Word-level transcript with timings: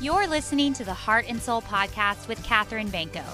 You're 0.00 0.28
listening 0.28 0.74
to 0.74 0.84
the 0.84 0.94
Heart 0.94 1.24
and 1.28 1.42
Soul 1.42 1.60
podcast 1.60 2.28
with 2.28 2.42
Katherine 2.44 2.88
Banco. 2.88 3.24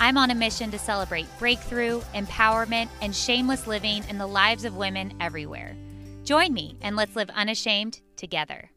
I'm 0.00 0.16
on 0.16 0.30
a 0.30 0.34
mission 0.34 0.70
to 0.70 0.78
celebrate 0.78 1.26
breakthrough, 1.38 2.00
empowerment, 2.14 2.88
and 3.02 3.14
shameless 3.14 3.66
living 3.66 4.02
in 4.08 4.16
the 4.16 4.26
lives 4.26 4.64
of 4.64 4.76
women 4.76 5.12
everywhere. 5.20 5.76
Join 6.24 6.54
me 6.54 6.78
and 6.80 6.96
let's 6.96 7.14
live 7.14 7.28
unashamed 7.30 8.00
together. 8.16 8.70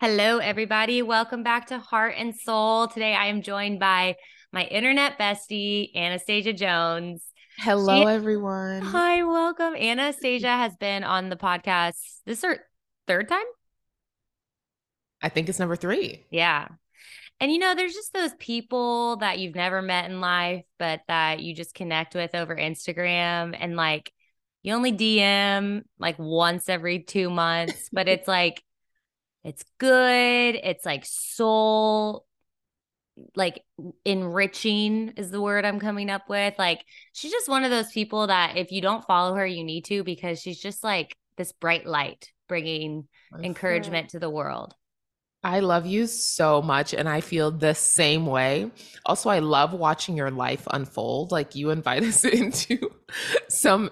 Hello, 0.00 0.38
everybody. 0.38 1.02
Welcome 1.02 1.42
back 1.42 1.66
to 1.68 1.78
Heart 1.78 2.14
and 2.16 2.36
Soul. 2.36 2.86
Today 2.86 3.14
I 3.14 3.26
am 3.26 3.42
joined 3.42 3.80
by 3.80 4.14
my 4.52 4.64
internet 4.64 5.18
bestie, 5.18 5.94
Anastasia 5.96 6.52
Jones. 6.52 7.24
Hello, 7.58 8.02
she- 8.04 8.06
everyone. 8.06 8.82
Hi, 8.82 9.24
welcome. 9.24 9.74
Anastasia 9.74 10.48
has 10.48 10.76
been 10.76 11.02
on 11.02 11.30
the 11.30 11.36
podcast. 11.36 11.96
This 12.26 12.38
is 12.38 12.44
her 12.44 12.60
third 13.08 13.28
time? 13.28 13.44
I 15.22 15.28
think 15.28 15.48
it's 15.48 15.58
number 15.58 15.76
three. 15.76 16.24
Yeah. 16.30 16.68
And 17.40 17.50
you 17.50 17.58
know, 17.58 17.74
there's 17.74 17.94
just 17.94 18.12
those 18.12 18.34
people 18.38 19.16
that 19.16 19.38
you've 19.38 19.54
never 19.54 19.80
met 19.80 20.10
in 20.10 20.20
life, 20.20 20.64
but 20.78 21.00
that 21.08 21.40
you 21.40 21.54
just 21.54 21.74
connect 21.74 22.14
with 22.14 22.34
over 22.34 22.54
Instagram 22.54 23.56
and 23.58 23.76
like 23.76 24.12
you 24.62 24.74
only 24.74 24.92
DM 24.92 25.82
like 25.98 26.18
once 26.18 26.68
every 26.68 27.00
two 27.00 27.30
months, 27.30 27.88
but 27.92 28.08
it's 28.08 28.28
like, 28.28 28.62
it's 29.44 29.64
good. 29.78 30.54
It's 30.62 30.84
like 30.84 31.04
soul, 31.06 32.26
like 33.34 33.62
enriching 34.04 35.14
is 35.16 35.30
the 35.30 35.40
word 35.40 35.64
I'm 35.64 35.80
coming 35.80 36.10
up 36.10 36.28
with. 36.28 36.54
Like, 36.58 36.84
she's 37.14 37.32
just 37.32 37.48
one 37.48 37.64
of 37.64 37.70
those 37.70 37.90
people 37.90 38.26
that 38.26 38.58
if 38.58 38.70
you 38.70 38.82
don't 38.82 39.04
follow 39.06 39.34
her, 39.34 39.46
you 39.46 39.64
need 39.64 39.86
to 39.86 40.04
because 40.04 40.40
she's 40.40 40.60
just 40.60 40.84
like 40.84 41.16
this 41.38 41.52
bright 41.52 41.86
light 41.86 42.30
bringing 42.48 43.08
My 43.32 43.40
encouragement 43.40 44.10
to 44.10 44.18
the 44.18 44.28
world. 44.28 44.74
I 45.42 45.60
love 45.60 45.86
you 45.86 46.06
so 46.06 46.60
much 46.60 46.92
and 46.92 47.08
I 47.08 47.20
feel 47.20 47.50
the 47.50 47.74
same 47.74 48.26
way. 48.26 48.70
Also, 49.06 49.30
I 49.30 49.38
love 49.38 49.72
watching 49.72 50.16
your 50.16 50.30
life 50.30 50.66
unfold. 50.70 51.32
Like 51.32 51.54
you 51.54 51.70
invite 51.70 52.02
us 52.04 52.24
into 52.24 52.90
some 53.48 53.90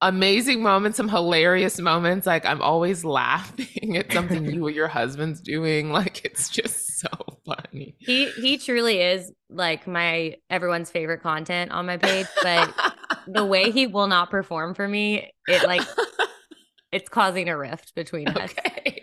amazing 0.00 0.62
moments, 0.62 0.96
some 0.96 1.08
hilarious 1.08 1.80
moments. 1.80 2.26
Like 2.26 2.46
I'm 2.46 2.62
always 2.62 3.04
laughing 3.04 3.96
at 3.96 4.12
something 4.12 4.44
you 4.44 4.66
or 4.66 4.70
your 4.70 4.88
husband's 4.88 5.40
doing. 5.40 5.90
Like 5.98 6.24
it's 6.24 6.48
just 6.48 7.00
so 7.00 7.08
funny. 7.44 7.96
He 7.98 8.30
he 8.30 8.56
truly 8.56 9.00
is 9.00 9.32
like 9.50 9.88
my 9.88 10.36
everyone's 10.48 10.90
favorite 10.92 11.22
content 11.22 11.72
on 11.72 11.86
my 11.86 11.96
page, 11.96 12.26
but 12.40 12.72
the 13.26 13.44
way 13.44 13.72
he 13.72 13.88
will 13.88 14.06
not 14.06 14.30
perform 14.30 14.74
for 14.74 14.86
me, 14.86 15.32
it 15.48 15.66
like 15.66 15.82
it's 16.92 17.08
causing 17.08 17.48
a 17.48 17.58
rift 17.58 17.96
between 17.96 18.28
us. 18.28 18.54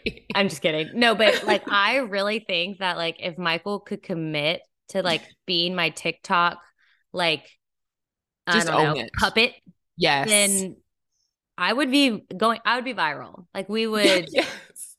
I'm 0.35 0.49
just 0.49 0.61
kidding. 0.61 0.91
No, 0.93 1.15
but 1.15 1.43
like 1.47 1.69
I 1.69 1.97
really 1.97 2.39
think 2.39 2.79
that 2.79 2.97
like 2.97 3.17
if 3.19 3.37
Michael 3.37 3.79
could 3.79 4.03
commit 4.03 4.61
to 4.89 5.01
like 5.01 5.21
being 5.45 5.75
my 5.75 5.89
TikTok 5.89 6.59
like 7.11 7.49
just 8.51 8.69
I 8.69 8.71
don't 8.71 8.97
know, 8.97 9.03
it. 9.03 9.11
puppet. 9.17 9.53
Yes. 9.97 10.29
Then 10.29 10.77
I 11.57 11.73
would 11.73 11.91
be 11.91 12.25
going 12.35 12.59
I 12.65 12.75
would 12.75 12.85
be 12.85 12.93
viral. 12.93 13.45
Like 13.53 13.69
we 13.69 13.87
would 13.87 14.27
yes. 14.31 14.97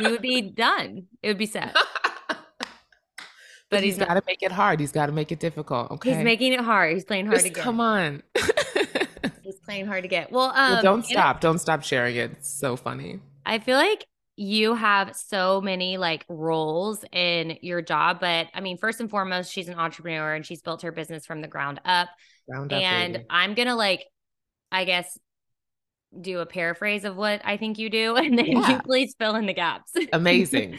we 0.00 0.10
would 0.10 0.22
be 0.22 0.42
done. 0.42 1.06
It 1.22 1.28
would 1.28 1.38
be 1.38 1.46
set. 1.46 1.76
but 3.70 3.82
he's, 3.82 3.96
he's 3.96 4.04
got 4.04 4.14
to 4.14 4.22
make 4.26 4.42
it 4.42 4.52
hard. 4.52 4.80
He's 4.80 4.92
got 4.92 5.06
to 5.06 5.12
make 5.12 5.30
it 5.30 5.40
difficult. 5.40 5.90
Okay. 5.92 6.14
He's 6.14 6.24
making 6.24 6.52
it 6.52 6.60
hard. 6.60 6.94
He's 6.94 7.04
playing 7.04 7.26
hard 7.26 7.38
Just 7.38 7.46
again. 7.46 7.62
Come 7.62 7.80
on 7.80 8.22
he's 9.50 9.60
playing 9.60 9.86
hard 9.86 10.02
to 10.02 10.08
get. 10.08 10.30
Well, 10.32 10.52
um, 10.54 10.72
well, 10.72 10.82
don't 10.82 11.04
stop. 11.04 11.40
Don't 11.40 11.58
stop 11.58 11.82
sharing 11.82 12.16
it. 12.16 12.32
It's 12.32 12.50
so 12.50 12.76
funny. 12.76 13.20
I 13.44 13.58
feel 13.58 13.76
like 13.76 14.06
you 14.40 14.74
have 14.74 15.14
so 15.14 15.60
many 15.60 15.98
like 15.98 16.24
roles 16.26 17.04
in 17.12 17.58
your 17.60 17.82
job, 17.82 18.20
but 18.20 18.46
I 18.54 18.62
mean, 18.62 18.78
first 18.78 18.98
and 18.98 19.10
foremost, 19.10 19.52
she's 19.52 19.68
an 19.68 19.74
entrepreneur 19.74 20.32
and 20.32 20.46
she's 20.46 20.62
built 20.62 20.80
her 20.80 20.90
business 20.90 21.26
from 21.26 21.42
the 21.42 21.46
ground 21.46 21.78
up. 21.84 22.08
Ground 22.48 22.72
up 22.72 22.80
and. 22.80 23.22
I'm 23.28 23.52
gonna 23.52 23.76
like, 23.76 24.06
I 24.72 24.86
guess, 24.86 25.18
do 26.18 26.38
a 26.38 26.46
paraphrase 26.46 27.04
of 27.04 27.16
what 27.16 27.42
I 27.44 27.58
think 27.58 27.78
you 27.78 27.90
do, 27.90 28.16
and 28.16 28.38
then 28.38 28.46
yeah. 28.46 28.70
you 28.70 28.78
please 28.82 29.14
fill 29.18 29.36
in 29.36 29.44
the 29.44 29.52
gaps. 29.52 29.92
Amazing. 30.14 30.78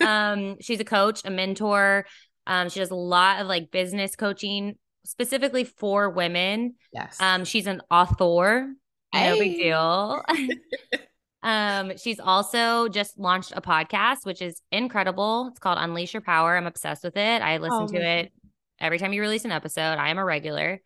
um, 0.00 0.56
she's 0.62 0.80
a 0.80 0.84
coach, 0.84 1.20
a 1.26 1.30
mentor. 1.30 2.06
Um, 2.46 2.70
she 2.70 2.80
does 2.80 2.90
a 2.90 2.94
lot 2.94 3.42
of 3.42 3.46
like 3.46 3.70
business 3.70 4.16
coaching 4.16 4.78
specifically 5.04 5.64
for 5.64 6.08
women. 6.08 6.76
Yes. 6.94 7.20
Um, 7.20 7.44
she's 7.44 7.66
an 7.66 7.82
author. 7.90 8.72
Hey. 9.12 9.28
No 9.28 9.38
big 9.38 9.56
deal. 9.56 10.24
um, 11.42 11.96
she's 11.96 12.20
also 12.20 12.88
just 12.88 13.18
launched 13.18 13.52
a 13.56 13.60
podcast, 13.60 14.24
which 14.24 14.40
is 14.40 14.62
incredible. 14.70 15.48
It's 15.50 15.58
called 15.58 15.78
Unleash 15.80 16.14
Your 16.14 16.20
Power. 16.20 16.56
I'm 16.56 16.66
obsessed 16.66 17.02
with 17.02 17.16
it. 17.16 17.42
I 17.42 17.58
listen 17.58 17.82
oh, 17.82 17.86
to 17.88 18.00
it 18.00 18.32
every 18.80 18.98
time 18.98 19.12
you 19.12 19.20
release 19.20 19.44
an 19.44 19.52
episode. 19.52 19.98
I 19.98 20.10
am 20.10 20.18
a 20.18 20.24
regular. 20.24 20.80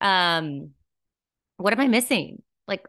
Um, 0.00 0.70
what 1.56 1.72
am 1.72 1.80
I 1.80 1.88
missing? 1.88 2.42
Like, 2.68 2.86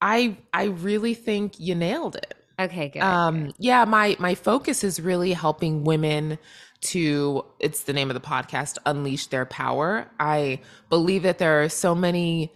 I 0.00 0.36
I 0.52 0.64
really 0.64 1.14
think 1.14 1.58
you 1.58 1.74
nailed 1.74 2.16
it. 2.16 2.34
Okay, 2.58 2.88
good. 2.90 3.02
Um, 3.02 3.46
good. 3.46 3.54
yeah, 3.58 3.84
my 3.84 4.16
my 4.18 4.34
focus 4.34 4.84
is 4.84 5.00
really 5.00 5.32
helping 5.32 5.84
women 5.84 6.38
to 6.82 7.44
it's 7.58 7.84
the 7.84 7.92
name 7.92 8.10
of 8.10 8.14
the 8.14 8.20
podcast 8.20 8.76
unleash 8.84 9.28
their 9.28 9.46
power 9.46 10.06
i 10.20 10.60
believe 10.90 11.22
that 11.22 11.38
there 11.38 11.62
are 11.62 11.70
so 11.70 11.94
many 11.94 12.52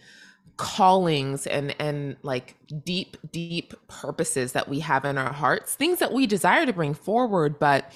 callings 0.60 1.46
and 1.46 1.74
and 1.80 2.16
like 2.22 2.54
deep 2.84 3.16
deep 3.32 3.72
purposes 3.88 4.52
that 4.52 4.68
we 4.68 4.80
have 4.80 5.06
in 5.06 5.16
our 5.16 5.32
hearts 5.32 5.74
things 5.74 6.00
that 6.00 6.12
we 6.12 6.26
desire 6.26 6.66
to 6.66 6.72
bring 6.72 6.92
forward 6.92 7.58
but 7.58 7.90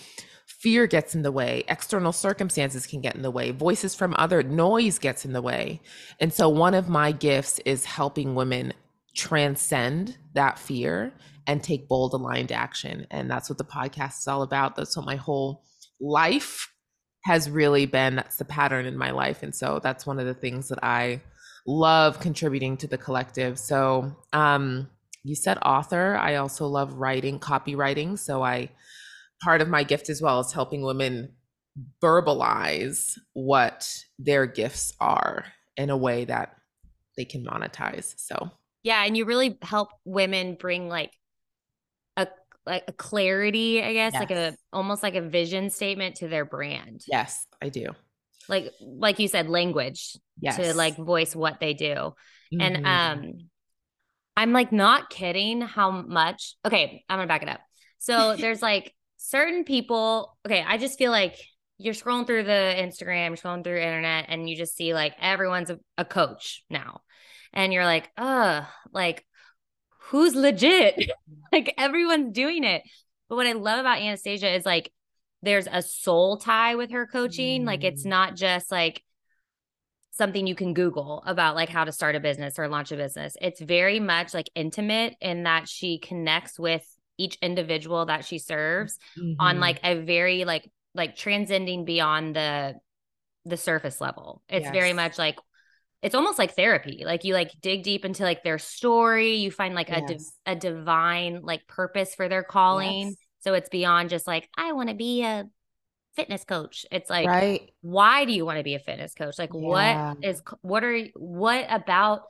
fear 0.64 0.86
gets 0.86 1.14
in 1.14 1.20
the 1.20 1.30
way. 1.30 1.62
External 1.68 2.10
circumstances 2.10 2.86
can 2.86 3.02
get 3.02 3.14
in 3.14 3.20
the 3.20 3.30
way. 3.30 3.50
Voices 3.50 3.94
from 3.94 4.14
other 4.16 4.42
noise 4.42 4.98
gets 4.98 5.26
in 5.26 5.34
the 5.34 5.42
way. 5.42 5.78
And 6.20 6.32
so 6.32 6.48
one 6.48 6.72
of 6.72 6.88
my 6.88 7.12
gifts 7.12 7.58
is 7.66 7.84
helping 7.84 8.34
women 8.34 8.72
transcend 9.14 10.16
that 10.32 10.58
fear 10.58 11.12
and 11.46 11.62
take 11.62 11.86
bold 11.86 12.14
aligned 12.14 12.50
action. 12.50 13.06
And 13.10 13.30
that's 13.30 13.50
what 13.50 13.58
the 13.58 13.64
podcast 13.64 14.20
is 14.20 14.26
all 14.26 14.40
about. 14.40 14.74
That's 14.74 14.96
what 14.96 15.04
my 15.04 15.16
whole 15.16 15.64
life 16.00 16.72
has 17.24 17.50
really 17.50 17.84
been. 17.84 18.16
That's 18.16 18.36
the 18.36 18.46
pattern 18.46 18.86
in 18.86 18.96
my 18.96 19.10
life. 19.10 19.42
And 19.42 19.54
so 19.54 19.80
that's 19.82 20.06
one 20.06 20.18
of 20.18 20.24
the 20.24 20.32
things 20.32 20.70
that 20.70 20.82
i 20.82 21.20
love 21.66 22.20
contributing 22.20 22.76
to 22.76 22.86
the 22.86 22.98
collective 22.98 23.58
so 23.58 24.14
um 24.32 24.88
you 25.22 25.34
said 25.34 25.58
author 25.64 26.16
i 26.16 26.34
also 26.36 26.66
love 26.66 26.94
writing 26.94 27.38
copywriting 27.38 28.18
so 28.18 28.42
i 28.42 28.68
part 29.42 29.60
of 29.60 29.68
my 29.68 29.82
gift 29.82 30.08
as 30.08 30.20
well 30.20 30.40
is 30.40 30.52
helping 30.52 30.82
women 30.82 31.32
verbalize 32.02 33.18
what 33.32 34.04
their 34.18 34.46
gifts 34.46 34.92
are 35.00 35.44
in 35.76 35.90
a 35.90 35.96
way 35.96 36.24
that 36.24 36.54
they 37.16 37.24
can 37.24 37.44
monetize 37.44 38.14
so 38.18 38.50
yeah 38.82 39.02
and 39.04 39.16
you 39.16 39.24
really 39.24 39.58
help 39.62 39.88
women 40.04 40.54
bring 40.54 40.88
like 40.88 41.12
a 42.16 42.28
like 42.66 42.84
a 42.88 42.92
clarity, 42.92 43.82
I 43.82 43.92
guess, 43.92 44.12
yes. 44.14 44.20
like 44.20 44.30
a 44.30 44.56
almost 44.72 45.02
like 45.02 45.14
a 45.14 45.20
vision 45.20 45.70
statement 45.70 46.16
to 46.16 46.28
their 46.28 46.44
brand. 46.44 47.04
Yes, 47.06 47.46
I 47.60 47.68
do. 47.68 47.88
Like 48.48 48.72
like 48.80 49.18
you 49.18 49.28
said, 49.28 49.48
language 49.48 50.16
yes. 50.40 50.56
to 50.56 50.74
like 50.74 50.96
voice 50.96 51.34
what 51.34 51.60
they 51.60 51.74
do. 51.74 52.14
Mm-hmm. 52.52 52.60
And 52.60 52.86
um 52.86 53.32
I'm 54.36 54.52
like 54.52 54.72
not 54.72 55.10
kidding 55.10 55.60
how 55.60 55.90
much 55.90 56.56
okay, 56.66 57.04
I'm 57.08 57.18
gonna 57.18 57.28
back 57.28 57.42
it 57.42 57.48
up. 57.48 57.60
So 57.98 58.36
there's 58.38 58.62
like 58.62 58.94
certain 59.16 59.64
people, 59.64 60.36
okay, 60.46 60.64
I 60.66 60.76
just 60.78 60.98
feel 60.98 61.10
like 61.10 61.36
you're 61.78 61.94
scrolling 61.94 62.26
through 62.26 62.44
the 62.44 62.74
Instagram, 62.78 63.28
you're 63.28 63.36
scrolling 63.36 63.64
through 63.64 63.78
internet, 63.78 64.26
and 64.28 64.48
you 64.48 64.56
just 64.56 64.76
see 64.76 64.94
like 64.94 65.14
everyone's 65.20 65.70
a, 65.70 65.78
a 65.98 66.04
coach 66.04 66.64
now. 66.70 67.00
And 67.52 67.72
you're 67.72 67.84
like, 67.84 68.10
uh, 68.16 68.62
like 68.92 69.24
who's 70.10 70.34
legit? 70.34 71.10
like 71.52 71.74
everyone's 71.78 72.32
doing 72.32 72.64
it. 72.64 72.82
But 73.28 73.36
what 73.36 73.46
I 73.46 73.52
love 73.52 73.80
about 73.80 74.00
Anastasia 74.00 74.54
is 74.54 74.66
like 74.66 74.92
there's 75.44 75.68
a 75.70 75.82
soul 75.82 76.38
tie 76.38 76.74
with 76.74 76.90
her 76.90 77.06
coaching. 77.06 77.62
Mm. 77.62 77.66
Like 77.66 77.84
it's 77.84 78.04
mm. 78.04 78.10
not 78.10 78.36
just 78.36 78.70
like 78.70 79.02
something 80.10 80.46
you 80.46 80.54
can 80.54 80.74
Google 80.74 81.22
about 81.26 81.56
like 81.56 81.68
how 81.68 81.84
to 81.84 81.92
start 81.92 82.14
a 82.14 82.20
business 82.20 82.58
or 82.58 82.68
launch 82.68 82.92
a 82.92 82.96
business. 82.96 83.36
It's 83.40 83.60
very 83.60 84.00
much 84.00 84.32
like 84.32 84.48
intimate 84.54 85.16
in 85.20 85.42
that 85.42 85.68
she 85.68 85.98
connects 85.98 86.58
with 86.58 86.86
each 87.18 87.36
individual 87.42 88.06
that 88.06 88.24
she 88.24 88.38
serves 88.38 88.98
mm-hmm. 89.18 89.40
on 89.40 89.60
like 89.60 89.80
a 89.82 90.00
very 90.00 90.44
like 90.44 90.70
like 90.94 91.16
transcending 91.16 91.84
beyond 91.84 92.36
the 92.36 92.74
the 93.44 93.56
surface 93.56 94.00
level. 94.00 94.42
It's 94.48 94.64
yes. 94.64 94.72
very 94.72 94.92
much 94.92 95.18
like 95.18 95.36
it's 96.02 96.14
almost 96.14 96.38
like 96.38 96.54
therapy. 96.54 97.02
Like 97.04 97.24
you 97.24 97.34
like 97.34 97.50
dig 97.60 97.82
deep 97.82 98.04
into 98.04 98.22
like 98.22 98.44
their 98.44 98.58
story, 98.58 99.36
you 99.36 99.50
find 99.50 99.74
like 99.74 99.88
yes. 99.88 100.02
a 100.02 100.06
di- 100.06 100.52
a 100.52 100.56
divine 100.56 101.40
like 101.42 101.66
purpose 101.66 102.14
for 102.14 102.28
their 102.28 102.44
calling. 102.44 103.08
Yes. 103.08 103.16
So 103.44 103.54
it's 103.54 103.68
beyond 103.68 104.10
just 104.10 104.26
like 104.26 104.48
I 104.56 104.72
want 104.72 104.88
to 104.88 104.94
be 104.94 105.22
a 105.22 105.46
fitness 106.16 106.44
coach. 106.44 106.86
It's 106.90 107.10
like 107.10 107.28
right. 107.28 107.70
why 107.82 108.24
do 108.24 108.32
you 108.32 108.46
want 108.46 108.58
to 108.58 108.64
be 108.64 108.74
a 108.74 108.78
fitness 108.78 109.14
coach? 109.14 109.38
Like 109.38 109.50
yeah. 109.52 110.14
what 110.14 110.24
is 110.24 110.42
what 110.62 110.82
are 110.82 110.98
what 111.14 111.66
about 111.68 112.22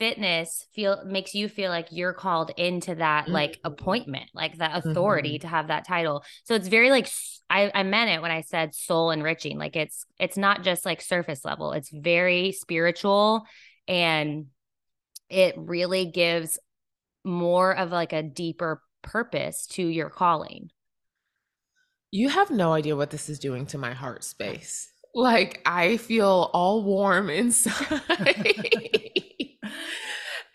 fitness 0.00 0.66
feel 0.74 1.04
makes 1.04 1.34
you 1.34 1.46
feel 1.46 1.70
like 1.70 1.88
you're 1.90 2.14
called 2.14 2.50
into 2.56 2.94
that 2.94 3.24
mm-hmm. 3.24 3.34
like 3.34 3.60
appointment 3.64 4.30
like 4.32 4.56
that 4.56 4.82
authority 4.82 5.34
mm-hmm. 5.34 5.42
to 5.42 5.46
have 5.46 5.68
that 5.68 5.86
title 5.86 6.24
so 6.44 6.54
it's 6.54 6.68
very 6.68 6.88
like 6.88 7.06
I, 7.50 7.70
I 7.74 7.82
meant 7.82 8.08
it 8.08 8.22
when 8.22 8.30
i 8.30 8.40
said 8.40 8.74
soul 8.74 9.10
enriching 9.10 9.58
like 9.58 9.76
it's 9.76 10.06
it's 10.18 10.38
not 10.38 10.64
just 10.64 10.86
like 10.86 11.02
surface 11.02 11.44
level 11.44 11.72
it's 11.72 11.90
very 11.92 12.52
spiritual 12.52 13.44
and 13.86 14.46
it 15.28 15.54
really 15.58 16.06
gives 16.06 16.58
more 17.22 17.76
of 17.76 17.90
like 17.90 18.14
a 18.14 18.22
deeper 18.22 18.80
purpose 19.02 19.66
to 19.68 19.86
your 19.86 20.10
calling? 20.10 20.70
You 22.10 22.28
have 22.28 22.50
no 22.50 22.72
idea 22.72 22.96
what 22.96 23.10
this 23.10 23.28
is 23.28 23.38
doing 23.38 23.66
to 23.66 23.78
my 23.78 23.92
heart 23.92 24.24
space. 24.24 24.90
Like 25.12 25.60
i 25.66 25.96
feel 25.96 26.50
all 26.52 26.84
warm 26.84 27.30
inside. 27.30 28.00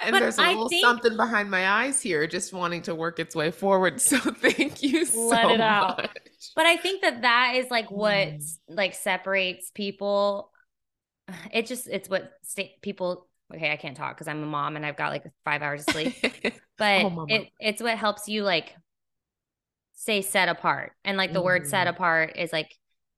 And 0.05 0.11
but 0.11 0.19
there's 0.19 0.37
a 0.37 0.41
little 0.41 0.69
think, 0.69 0.85
something 0.85 1.17
behind 1.17 1.49
my 1.49 1.67
eyes 1.67 1.99
here 1.99 2.27
just 2.27 2.53
wanting 2.53 2.83
to 2.83 2.93
work 2.93 3.19
its 3.19 3.35
way 3.35 3.49
forward. 3.49 3.99
So 4.05 4.19
thank 4.19 4.83
you 4.83 4.99
let 4.99 5.07
so 5.07 5.49
it 5.49 5.61
out. 5.61 6.09
but 6.55 6.65
i 6.65 6.77
think 6.77 7.01
that 7.01 7.23
that 7.23 7.55
is 7.55 7.71
like 7.71 7.89
what 7.89 8.13
mm. 8.13 8.57
like 8.67 8.93
separates 8.93 9.71
people. 9.71 10.51
It 11.51 11.65
just 11.65 11.87
it's 11.87 12.07
what 12.07 12.31
state 12.43 12.81
people 12.81 13.27
okay 13.53 13.71
i 13.71 13.75
can't 13.75 13.97
talk 13.97 14.15
because 14.15 14.27
i'm 14.27 14.43
a 14.43 14.45
mom 14.45 14.75
and 14.75 14.85
i've 14.85 14.97
got 14.97 15.11
like 15.11 15.23
five 15.43 15.61
hours 15.61 15.81
of 15.87 15.93
sleep 15.93 16.15
but 16.77 17.03
oh, 17.03 17.25
it, 17.27 17.49
it's 17.59 17.81
what 17.81 17.97
helps 17.97 18.27
you 18.27 18.43
like 18.43 18.75
stay 19.93 20.21
set 20.21 20.49
apart 20.49 20.91
and 21.03 21.17
like 21.17 21.33
the 21.33 21.41
mm. 21.41 21.45
word 21.45 21.67
set 21.67 21.87
mm. 21.87 21.91
apart 21.91 22.33
is 22.37 22.51
like 22.51 22.73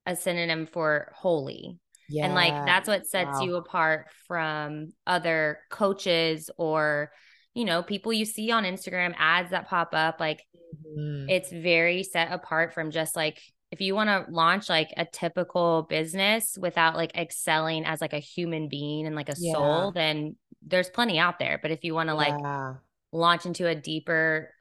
a 0.06 0.16
synonym 0.16 0.68
for 0.68 1.12
holy 1.16 1.80
yeah. 2.10 2.26
And 2.26 2.36
like 2.36 2.66
that's 2.66 2.88
what 2.88 3.06
sets 3.06 3.40
wow. 3.40 3.42
you 3.42 3.56
apart 3.56 4.08
from 4.28 4.94
other 5.06 5.60
coaches 5.70 6.50
or, 6.58 7.12
you 7.54 7.66
know, 7.66 7.84
people 7.84 8.14
you 8.14 8.26
see 8.26 8.52
on 8.52 8.64
Instagram, 8.64 9.14
ads 9.18 9.52
that 9.52 9.68
pop 9.68 9.90
up. 9.94 10.20
Like 10.20 10.44
mm-hmm. 10.86 11.30
it's 11.30 11.52
very 11.52 12.04
set 12.04 12.32
apart 12.32 12.74
from 12.74 12.92
just 12.92 13.16
like 13.16 13.42
if 13.72 13.82
you 13.82 13.96
want 13.96 14.10
to 14.10 14.32
launch 14.32 14.70
like 14.70 14.94
a 14.96 15.06
typical 15.06 15.86
business 15.90 16.58
without 16.60 16.96
like 16.96 17.16
excelling 17.18 17.86
as 17.86 18.00
like 18.00 18.14
a 18.14 18.20
human 18.20 18.70
being 18.70 19.06
and 19.06 19.16
like 19.16 19.30
a 19.30 19.36
yeah. 19.38 19.54
soul, 19.54 19.92
then 19.92 20.36
there's 20.62 20.90
plenty 20.90 21.20
out 21.20 21.40
there. 21.40 21.60
But 21.62 21.72
if 21.72 21.84
you 21.84 21.94
want 21.94 22.10
to 22.10 22.16
like 22.16 22.36
yeah. 22.40 22.76
launch 23.12 23.46
into 23.46 23.68
a 23.68 23.76
deeper 23.76 24.52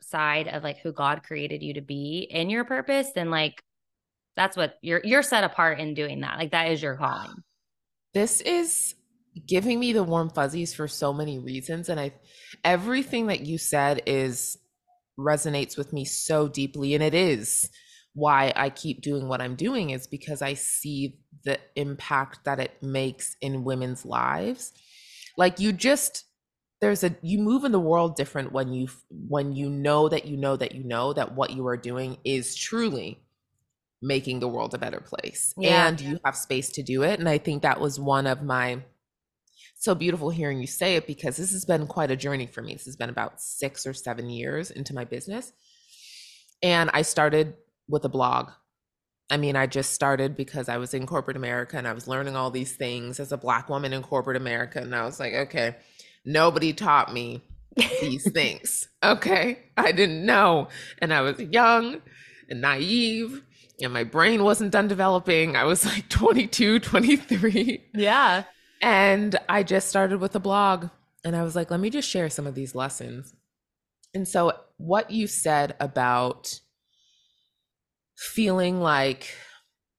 side 0.00 0.48
of 0.48 0.62
like 0.62 0.78
who 0.78 0.92
God 0.92 1.22
created 1.22 1.62
you 1.62 1.74
to 1.74 1.82
be 1.82 2.26
in 2.30 2.48
your 2.48 2.64
purpose, 2.64 3.10
then 3.14 3.30
like 3.30 3.62
that's 4.36 4.56
what 4.56 4.76
you're 4.80 5.02
you're 5.04 5.22
set 5.22 5.44
apart 5.44 5.78
in 5.78 5.94
doing 5.94 6.20
that. 6.20 6.38
Like 6.38 6.52
that 6.52 6.70
is 6.70 6.82
your 6.82 6.96
calling. 6.96 7.30
This 8.14 8.40
is 8.42 8.94
giving 9.44 9.80
me 9.80 9.92
the 9.92 10.04
warm 10.04 10.30
fuzzies 10.30 10.72
for 10.72 10.86
so 10.86 11.12
many 11.12 11.40
reasons 11.40 11.88
and 11.88 11.98
I 11.98 12.12
everything 12.62 13.26
that 13.26 13.40
you 13.40 13.58
said 13.58 14.02
is 14.06 14.56
resonates 15.18 15.76
with 15.76 15.92
me 15.92 16.04
so 16.04 16.46
deeply 16.46 16.94
and 16.94 17.02
it 17.02 17.12
is 17.12 17.68
why 18.14 18.52
I 18.56 18.70
keep 18.70 19.02
doing 19.02 19.28
what 19.28 19.40
I'm 19.40 19.56
doing 19.56 19.90
is 19.90 20.06
because 20.06 20.40
I 20.40 20.54
see 20.54 21.18
the 21.44 21.58
impact 21.76 22.44
that 22.44 22.60
it 22.60 22.82
makes 22.82 23.36
in 23.40 23.64
women's 23.64 24.04
lives. 24.04 24.72
Like 25.36 25.60
you 25.60 25.72
just 25.72 26.24
there's 26.80 27.02
a 27.02 27.16
you 27.22 27.38
move 27.38 27.64
in 27.64 27.72
the 27.72 27.80
world 27.80 28.14
different 28.14 28.52
when 28.52 28.72
you 28.72 28.88
when 29.10 29.52
you 29.52 29.70
know 29.70 30.08
that 30.08 30.26
you 30.26 30.36
know 30.36 30.56
that 30.56 30.74
you 30.74 30.84
know 30.84 31.12
that 31.12 31.34
what 31.34 31.50
you 31.50 31.66
are 31.66 31.76
doing 31.76 32.18
is 32.24 32.54
truly 32.54 33.20
making 34.02 34.38
the 34.38 34.48
world 34.48 34.74
a 34.74 34.78
better 34.78 35.00
place 35.00 35.54
yeah. 35.56 35.88
and 35.88 35.98
you 36.00 36.18
have 36.26 36.36
space 36.36 36.68
to 36.70 36.82
do 36.82 37.02
it 37.02 37.18
and 37.18 37.26
i 37.26 37.38
think 37.38 37.62
that 37.62 37.80
was 37.80 37.98
one 37.98 38.26
of 38.26 38.42
my 38.42 38.82
so 39.76 39.94
beautiful 39.94 40.28
hearing 40.28 40.60
you 40.60 40.66
say 40.66 40.96
it 40.96 41.06
because 41.06 41.38
this 41.38 41.52
has 41.52 41.64
been 41.64 41.86
quite 41.86 42.10
a 42.10 42.16
journey 42.16 42.46
for 42.46 42.60
me 42.60 42.74
this 42.74 42.84
has 42.84 42.96
been 42.96 43.08
about 43.08 43.40
six 43.40 43.86
or 43.86 43.94
seven 43.94 44.28
years 44.28 44.70
into 44.70 44.94
my 44.94 45.06
business 45.06 45.54
and 46.62 46.90
i 46.92 47.00
started 47.00 47.54
with 47.88 48.04
a 48.04 48.08
blog 48.08 48.50
i 49.30 49.36
mean 49.36 49.56
i 49.56 49.66
just 49.66 49.92
started 49.92 50.36
because 50.36 50.68
i 50.68 50.76
was 50.76 50.94
in 50.94 51.06
corporate 51.06 51.36
america 51.36 51.76
and 51.76 51.88
i 51.88 51.92
was 51.92 52.08
learning 52.08 52.36
all 52.36 52.50
these 52.50 52.76
things 52.76 53.20
as 53.20 53.32
a 53.32 53.36
black 53.36 53.68
woman 53.68 53.92
in 53.92 54.02
corporate 54.02 54.36
america 54.36 54.80
and 54.80 54.94
i 54.94 55.04
was 55.04 55.20
like 55.20 55.34
okay 55.34 55.76
nobody 56.24 56.72
taught 56.72 57.12
me 57.12 57.42
these 58.00 58.30
things 58.34 58.88
okay 59.02 59.58
i 59.76 59.92
didn't 59.92 60.24
know 60.24 60.68
and 60.98 61.12
i 61.12 61.20
was 61.20 61.38
young 61.40 62.00
and 62.48 62.60
naive 62.60 63.42
and 63.82 63.92
my 63.92 64.04
brain 64.04 64.44
wasn't 64.44 64.72
done 64.72 64.88
developing. 64.88 65.56
I 65.56 65.64
was 65.64 65.84
like 65.84 66.08
22, 66.08 66.80
23. 66.80 67.84
Yeah. 67.94 68.44
And 68.80 69.36
I 69.48 69.62
just 69.62 69.88
started 69.88 70.20
with 70.20 70.34
a 70.34 70.40
blog 70.40 70.88
and 71.24 71.34
I 71.34 71.42
was 71.42 71.56
like, 71.56 71.70
let 71.70 71.80
me 71.80 71.90
just 71.90 72.08
share 72.08 72.30
some 72.30 72.46
of 72.46 72.54
these 72.54 72.74
lessons. 72.74 73.34
And 74.12 74.28
so, 74.28 74.52
what 74.76 75.10
you 75.10 75.26
said 75.26 75.74
about 75.80 76.60
feeling 78.16 78.80
like 78.80 79.34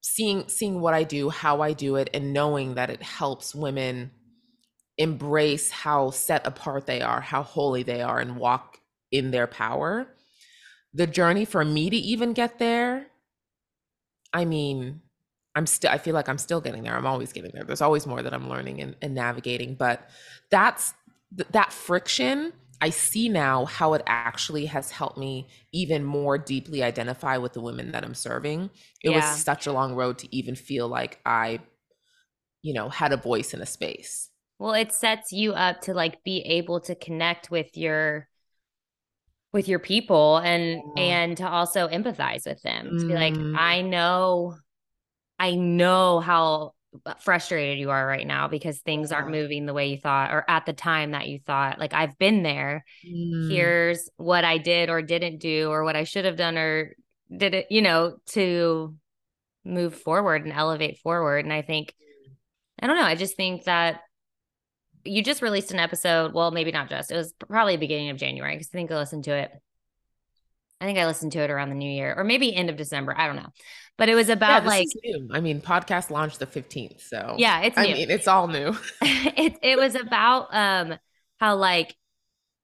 seeing 0.01 0.47
seeing 0.47 0.81
what 0.81 0.93
I 0.93 1.03
do, 1.03 1.29
how 1.29 1.61
I 1.61 1.73
do 1.73 1.95
it 1.95 2.09
and 2.13 2.33
knowing 2.33 2.75
that 2.75 2.89
it 2.89 3.01
helps 3.01 3.55
women 3.55 4.11
embrace 4.97 5.71
how 5.71 6.09
set 6.11 6.45
apart 6.47 6.85
they 6.85 7.01
are, 7.01 7.21
how 7.21 7.43
holy 7.43 7.83
they 7.83 8.01
are 8.01 8.19
and 8.19 8.37
walk 8.37 8.79
in 9.11 9.31
their 9.31 9.47
power. 9.47 10.07
The 10.93 11.07
journey 11.07 11.45
for 11.45 11.65
me 11.65 11.89
to 11.89 11.97
even 11.97 12.33
get 12.33 12.59
there 12.59 13.07
I 14.35 14.43
mean, 14.43 15.01
I'm 15.55 15.65
still 15.65 15.89
I 15.89 15.97
feel 15.97 16.13
like 16.13 16.27
I'm 16.27 16.37
still 16.37 16.59
getting 16.59 16.83
there. 16.83 16.95
I'm 16.95 17.05
always 17.05 17.31
getting 17.31 17.51
there. 17.53 17.63
There's 17.63 17.81
always 17.81 18.05
more 18.05 18.21
that 18.21 18.33
I'm 18.33 18.49
learning 18.49 18.81
and, 18.81 18.95
and 19.01 19.15
navigating, 19.15 19.75
but 19.75 20.09
that's 20.51 20.93
th- 21.35 21.47
that 21.51 21.71
friction 21.71 22.51
I 22.85 22.91
see 22.91 23.29
now 23.29 23.65
how 23.65 23.95
it 23.95 24.03
actually 24.05 24.67
has 24.67 24.91
helped 24.91 25.17
me 25.17 25.47
even 25.73 26.03
more 26.03 26.37
deeply 26.37 26.83
identify 26.83 27.37
with 27.37 27.53
the 27.53 27.59
women 27.59 27.93
that 27.93 28.03
I'm 28.03 28.13
serving. 28.13 28.69
It 29.03 29.09
yeah. 29.09 29.15
was 29.15 29.41
such 29.41 29.65
a 29.65 29.71
long 29.71 29.95
road 29.95 30.19
to 30.19 30.35
even 30.35 30.53
feel 30.53 30.87
like 30.87 31.19
I, 31.25 31.61
you 32.61 32.75
know, 32.75 32.89
had 32.89 33.11
a 33.11 33.17
voice 33.17 33.55
in 33.55 33.61
a 33.63 33.65
space. 33.65 34.29
Well, 34.59 34.75
it 34.75 34.93
sets 34.93 35.31
you 35.31 35.53
up 35.53 35.81
to 35.81 35.95
like 35.95 36.23
be 36.23 36.41
able 36.41 36.79
to 36.81 36.93
connect 36.93 37.49
with 37.49 37.75
your 37.75 38.27
with 39.51 39.67
your 39.67 39.79
people 39.79 40.37
and 40.37 40.83
yeah. 40.95 41.03
and 41.03 41.37
to 41.37 41.49
also 41.49 41.87
empathize 41.87 42.45
with 42.45 42.61
them 42.61 42.99
to 42.99 43.07
be 43.07 43.13
like 43.13 43.33
mm. 43.33 43.55
i 43.57 43.79
know 43.79 44.53
i 45.39 45.55
know 45.55 46.19
how 46.19 46.73
frustrated 47.19 47.79
you 47.79 47.89
are 47.89 48.05
right 48.05 48.27
now 48.27 48.47
because 48.47 48.79
things 48.79 49.11
aren't 49.11 49.31
moving 49.31 49.65
the 49.65 49.73
way 49.73 49.87
you 49.87 49.97
thought 49.97 50.31
or 50.31 50.43
at 50.47 50.65
the 50.65 50.73
time 50.73 51.11
that 51.11 51.27
you 51.27 51.39
thought 51.39 51.79
like 51.79 51.93
i've 51.93 52.17
been 52.17 52.43
there 52.43 52.83
mm. 53.07 53.51
here's 53.51 54.09
what 54.17 54.43
i 54.43 54.57
did 54.57 54.89
or 54.89 55.01
didn't 55.01 55.39
do 55.39 55.69
or 55.69 55.83
what 55.83 55.95
i 55.95 56.03
should 56.03 56.25
have 56.25 56.37
done 56.37 56.57
or 56.57 56.95
did 57.35 57.53
it 57.53 57.67
you 57.69 57.81
know 57.81 58.17
to 58.25 58.95
move 59.63 59.95
forward 59.95 60.43
and 60.43 60.53
elevate 60.53 60.99
forward 60.99 61.43
and 61.43 61.53
i 61.53 61.61
think 61.61 61.93
i 62.81 62.87
don't 62.87 62.97
know 62.97 63.03
i 63.03 63.15
just 63.15 63.35
think 63.35 63.63
that 63.63 64.01
you 65.05 65.23
just 65.23 65.41
released 65.41 65.71
an 65.71 65.79
episode. 65.79 66.33
Well, 66.33 66.51
maybe 66.51 66.71
not 66.71 66.89
just. 66.89 67.11
It 67.11 67.15
was 67.15 67.33
probably 67.47 67.77
beginning 67.77 68.09
of 68.09 68.17
January 68.17 68.55
because 68.55 68.69
I 68.73 68.77
think 68.77 68.91
I 68.91 68.97
listened 68.97 69.23
to 69.25 69.35
it. 69.35 69.51
I 70.81 70.85
think 70.85 70.99
I 70.99 71.05
listened 71.05 71.31
to 71.33 71.39
it 71.39 71.49
around 71.49 71.69
the 71.69 71.75
new 71.75 71.89
year 71.89 72.13
or 72.15 72.23
maybe 72.23 72.53
end 72.53 72.69
of 72.69 72.75
December. 72.75 73.15
I 73.17 73.27
don't 73.27 73.37
know. 73.37 73.49
But 73.97 74.09
it 74.09 74.15
was 74.15 74.29
about 74.29 74.63
yeah, 74.63 74.69
like 74.69 74.87
I 75.31 75.39
mean, 75.39 75.61
podcast 75.61 76.09
launched 76.09 76.39
the 76.39 76.47
15th. 76.47 77.01
So 77.01 77.35
yeah, 77.37 77.61
it's 77.61 77.77
new. 77.77 77.83
I 77.83 77.93
mean, 77.93 78.09
it's 78.09 78.27
all 78.27 78.47
new. 78.47 78.75
it 79.01 79.57
it 79.61 79.77
was 79.77 79.95
about 79.95 80.53
um 80.53 80.97
how 81.39 81.55
like 81.55 81.95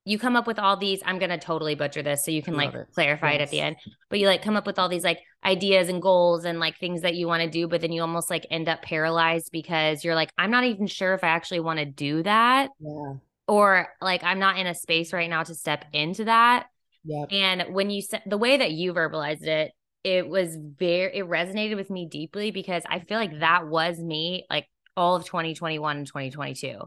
you 0.05 0.17
come 0.17 0.35
up 0.35 0.47
with 0.47 0.59
all 0.59 0.77
these 0.77 1.01
i'm 1.05 1.19
gonna 1.19 1.38
totally 1.38 1.75
butcher 1.75 2.01
this 2.01 2.25
so 2.25 2.31
you 2.31 2.41
can 2.41 2.55
Love 2.55 2.73
like 2.73 2.75
it. 2.75 2.88
clarify 2.93 3.31
yes. 3.31 3.39
it 3.39 3.43
at 3.43 3.50
the 3.51 3.61
end 3.61 3.75
but 4.09 4.19
you 4.19 4.27
like 4.27 4.41
come 4.41 4.55
up 4.55 4.65
with 4.65 4.79
all 4.79 4.89
these 4.89 5.03
like 5.03 5.19
ideas 5.45 5.89
and 5.89 6.01
goals 6.01 6.45
and 6.45 6.59
like 6.59 6.77
things 6.77 7.01
that 7.01 7.15
you 7.15 7.27
want 7.27 7.43
to 7.43 7.50
do 7.50 7.67
but 7.67 7.81
then 7.81 7.91
you 7.91 8.01
almost 8.01 8.29
like 8.29 8.45
end 8.50 8.67
up 8.67 8.81
paralyzed 8.81 9.51
because 9.51 10.03
you're 10.03 10.15
like 10.15 10.31
i'm 10.38 10.51
not 10.51 10.63
even 10.63 10.88
sure 10.88 11.13
if 11.13 11.23
i 11.23 11.27
actually 11.27 11.59
want 11.59 11.79
to 11.79 11.85
do 11.85 12.23
that 12.23 12.69
yeah. 12.79 13.13
or 13.47 13.88
like 14.01 14.23
i'm 14.23 14.39
not 14.39 14.57
in 14.57 14.67
a 14.67 14.75
space 14.75 15.13
right 15.13 15.29
now 15.29 15.43
to 15.43 15.53
step 15.53 15.85
into 15.93 16.25
that 16.25 16.67
yep. 17.03 17.27
and 17.31 17.73
when 17.73 17.89
you 17.89 18.01
said 18.01 18.21
the 18.25 18.38
way 18.38 18.57
that 18.57 18.71
you 18.71 18.93
verbalized 18.93 19.45
it 19.45 19.71
it 20.03 20.27
was 20.27 20.58
very 20.58 21.17
it 21.17 21.27
resonated 21.27 21.75
with 21.75 21.89
me 21.89 22.08
deeply 22.08 22.51
because 22.51 22.84
i 22.89 23.00
feel 23.00 23.17
like 23.17 23.39
that 23.39 23.67
was 23.67 24.00
me 24.00 24.46
like 24.50 24.67
all 24.98 25.15
of 25.15 25.25
2021 25.25 25.98
and 25.98 26.08
2022 26.08 26.79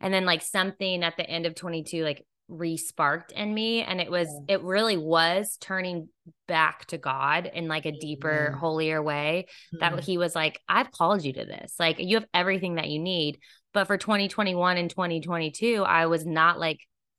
and 0.00 0.12
then 0.12 0.24
like 0.24 0.42
something 0.42 1.02
at 1.02 1.16
the 1.16 1.28
end 1.28 1.46
of 1.46 1.54
22 1.54 2.02
like 2.02 2.24
re-sparked 2.48 3.32
in 3.32 3.52
me 3.52 3.82
and 3.82 4.00
it 4.00 4.10
was 4.10 4.28
it 4.46 4.62
really 4.62 4.96
was 4.96 5.56
turning 5.60 6.08
back 6.46 6.84
to 6.86 6.96
god 6.96 7.50
in 7.52 7.66
like 7.66 7.86
a 7.86 7.98
deeper 7.98 8.50
mm-hmm. 8.50 8.58
holier 8.58 9.02
way 9.02 9.46
that 9.80 9.92
mm-hmm. 9.92 10.00
he 10.00 10.16
was 10.16 10.34
like 10.34 10.60
i've 10.68 10.92
called 10.92 11.24
you 11.24 11.32
to 11.32 11.44
this. 11.44 11.74
Like 11.78 11.96
you 11.98 12.16
have 12.16 12.26
everything 12.32 12.76
that 12.76 12.88
you 12.88 13.00
need. 13.00 13.38
But 13.74 13.88
for 13.88 13.98
2021 13.98 14.76
and 14.76 14.88
2022 14.88 15.82
i 15.82 16.06
was 16.06 16.24
not 16.24 16.60
like 16.60 16.78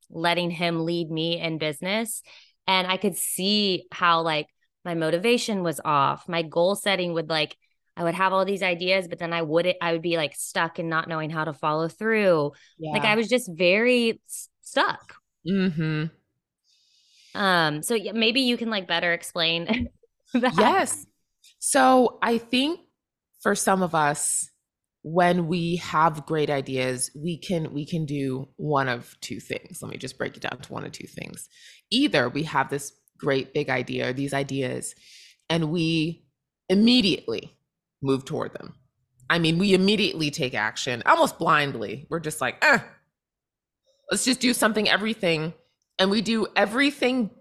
letting 0.10 0.50
him 0.50 0.86
lead 0.86 1.12
me 1.12 1.40
in 1.40 1.58
business. 1.58 2.22
And 2.66 2.88
i 2.88 2.96
could 2.96 3.18
see 3.18 3.86
how 3.92 4.22
like 4.22 4.48
my 4.88 4.96
motivation 4.96 5.62
was 5.62 5.80
off 5.84 6.28
my 6.28 6.42
goal 6.42 6.76
setting 6.76 7.14
would 7.14 7.30
like 7.30 7.58
I 7.98 8.04
would 8.04 8.14
have 8.14 8.32
all 8.32 8.46
these 8.46 8.62
ideas, 8.62 9.08
but 9.08 9.18
then 9.18 9.34
I 9.34 9.42
wouldn't. 9.42 9.78
I 9.82 9.92
would 9.92 10.04
be 10.04 10.18
like 10.18 10.36
stuck 10.36 10.78
and 10.78 10.88
not 10.88 11.08
knowing 11.08 11.32
how 11.32 11.44
to 11.46 11.54
follow 11.54 11.88
through. 11.88 12.52
Yeah. 12.78 12.92
Like 12.92 13.04
I 13.04 13.16
was 13.16 13.28
just 13.28 13.50
very 13.52 14.22
stuck. 14.62 15.16
Mm-hmm. 15.50 16.06
Um, 17.34 17.82
so 17.82 17.98
maybe 18.14 18.42
you 18.42 18.56
can 18.56 18.70
like 18.70 18.88
better 18.88 19.14
explain 19.14 19.90
that. 20.34 20.54
Yes. 20.56 21.08
So 21.58 22.20
I 22.22 22.38
think 22.38 22.82
for 23.42 23.56
some 23.56 23.82
of 23.82 23.96
us, 23.96 24.48
when 25.02 25.48
we 25.48 25.78
have 25.78 26.28
great 26.28 26.52
ideas, 26.52 27.10
we 27.16 27.40
can 27.40 27.74
we 27.74 27.84
can 27.86 28.06
do 28.06 28.48
one 28.58 28.90
of 28.90 29.16
two 29.22 29.40
things. 29.40 29.80
Let 29.82 29.90
me 29.90 29.98
just 29.98 30.20
break 30.20 30.38
it 30.38 30.44
down 30.44 30.60
to 30.60 30.72
one 30.72 30.86
of 30.86 30.92
two 30.92 31.08
things. 31.08 31.50
Either 31.90 32.30
we 32.30 32.44
have 32.44 32.70
this 32.70 32.92
great 33.18 33.54
big 33.54 33.70
idea 33.70 34.10
or 34.10 34.14
these 34.14 34.34
ideas, 34.34 34.96
and 35.50 35.72
we 35.72 36.26
immediately 36.70 37.58
move 38.02 38.26
toward 38.26 38.54
them. 38.54 38.76
I 39.30 39.40
mean, 39.40 39.58
we 39.58 39.74
immediately 39.74 40.32
take 40.32 40.54
action 40.54 41.04
almost 41.06 41.38
blindly. 41.38 42.08
We're 42.10 42.20
just 42.20 42.40
like, 42.40 42.58
eh, 42.62 42.80
let's 44.10 44.24
just 44.24 44.40
do 44.40 44.54
something, 44.54 44.88
everything. 44.88 45.54
And 46.00 46.10
we 46.10 46.22
do 46.22 46.48
everything 46.56 47.32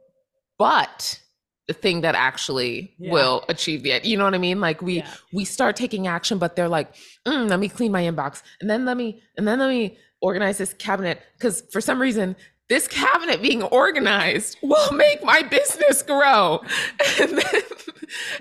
but 0.58 1.20
the 1.66 1.72
thing 1.72 2.02
that 2.02 2.14
actually 2.14 2.94
yeah. 2.98 3.12
will 3.12 3.44
achieve 3.48 3.82
the 3.82 4.00
you 4.04 4.16
know 4.16 4.24
what 4.24 4.34
i 4.34 4.38
mean 4.38 4.60
like 4.60 4.80
we 4.80 4.98
yeah. 4.98 5.10
we 5.32 5.44
start 5.44 5.74
taking 5.74 6.06
action 6.06 6.38
but 6.38 6.54
they're 6.54 6.68
like 6.68 6.94
mm, 7.26 7.48
let 7.48 7.58
me 7.58 7.68
clean 7.68 7.90
my 7.90 8.02
inbox 8.02 8.42
and 8.60 8.70
then 8.70 8.84
let 8.84 8.96
me 8.96 9.20
and 9.36 9.46
then 9.46 9.58
let 9.58 9.68
me 9.68 9.98
organize 10.20 10.58
this 10.58 10.72
cabinet 10.74 11.20
because 11.36 11.62
for 11.72 11.80
some 11.80 12.00
reason 12.00 12.36
this 12.68 12.88
cabinet 12.88 13.40
being 13.40 13.62
organized 13.62 14.56
will 14.62 14.92
make 14.92 15.22
my 15.24 15.42
business 15.42 16.02
grow 16.02 16.60
and 17.20 17.38
then, 17.38 17.62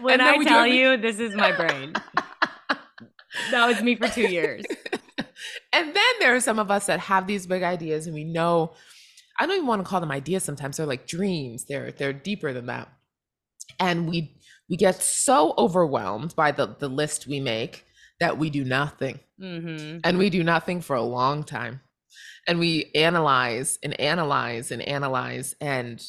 when 0.01 0.19
and 0.19 0.21
i 0.21 0.43
tell 0.43 0.67
you 0.67 0.97
this 0.97 1.19
is 1.19 1.35
my 1.35 1.51
brain 1.51 1.93
that 3.51 3.67
was 3.67 3.81
me 3.81 3.95
for 3.95 4.07
two 4.07 4.29
years 4.29 4.63
and 5.73 5.95
then 5.95 6.13
there 6.19 6.35
are 6.35 6.39
some 6.39 6.59
of 6.59 6.71
us 6.71 6.85
that 6.85 6.99
have 6.99 7.27
these 7.27 7.45
big 7.45 7.63
ideas 7.63 8.07
and 8.07 8.15
we 8.15 8.23
know 8.23 8.73
I 9.37 9.45
don't 9.45 9.55
even 9.55 9.67
want 9.67 9.83
to 9.83 9.87
call 9.87 9.99
them 9.99 10.11
ideas 10.11 10.43
sometimes. 10.43 10.77
They're 10.77 10.85
like 10.85 11.07
dreams. 11.07 11.65
They're 11.65 11.91
they're 11.91 12.13
deeper 12.13 12.53
than 12.53 12.67
that. 12.67 12.89
And 13.79 14.07
we 14.09 14.37
we 14.69 14.77
get 14.77 15.01
so 15.01 15.53
overwhelmed 15.57 16.35
by 16.35 16.51
the 16.51 16.75
the 16.79 16.87
list 16.87 17.27
we 17.27 17.39
make 17.39 17.85
that 18.19 18.37
we 18.37 18.49
do 18.49 18.63
nothing. 18.63 19.19
Mm-hmm. 19.39 19.99
And 20.03 20.17
we 20.17 20.29
do 20.29 20.43
nothing 20.43 20.81
for 20.81 20.95
a 20.95 21.01
long 21.01 21.43
time. 21.43 21.81
And 22.47 22.59
we 22.59 22.91
analyze 22.93 23.79
and 23.83 23.99
analyze 23.99 24.71
and 24.71 24.81
analyze 24.81 25.55
and 25.59 26.01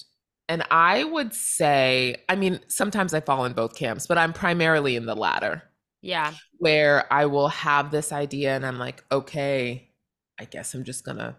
and 0.48 0.62
I 0.70 1.02
would 1.02 1.34
say, 1.34 2.16
I 2.28 2.36
mean, 2.36 2.60
sometimes 2.68 3.12
I 3.12 3.20
fall 3.20 3.44
in 3.46 3.52
both 3.52 3.74
camps, 3.74 4.06
but 4.06 4.16
I'm 4.16 4.32
primarily 4.32 4.94
in 4.94 5.06
the 5.06 5.16
latter. 5.16 5.64
Yeah. 6.02 6.34
Where 6.58 7.12
I 7.12 7.26
will 7.26 7.48
have 7.48 7.90
this 7.90 8.12
idea 8.12 8.54
and 8.54 8.64
I'm 8.64 8.78
like, 8.78 9.02
okay, 9.10 9.90
I 10.38 10.44
guess 10.44 10.72
I'm 10.72 10.84
just 10.84 11.04
going 11.04 11.18
to 11.18 11.36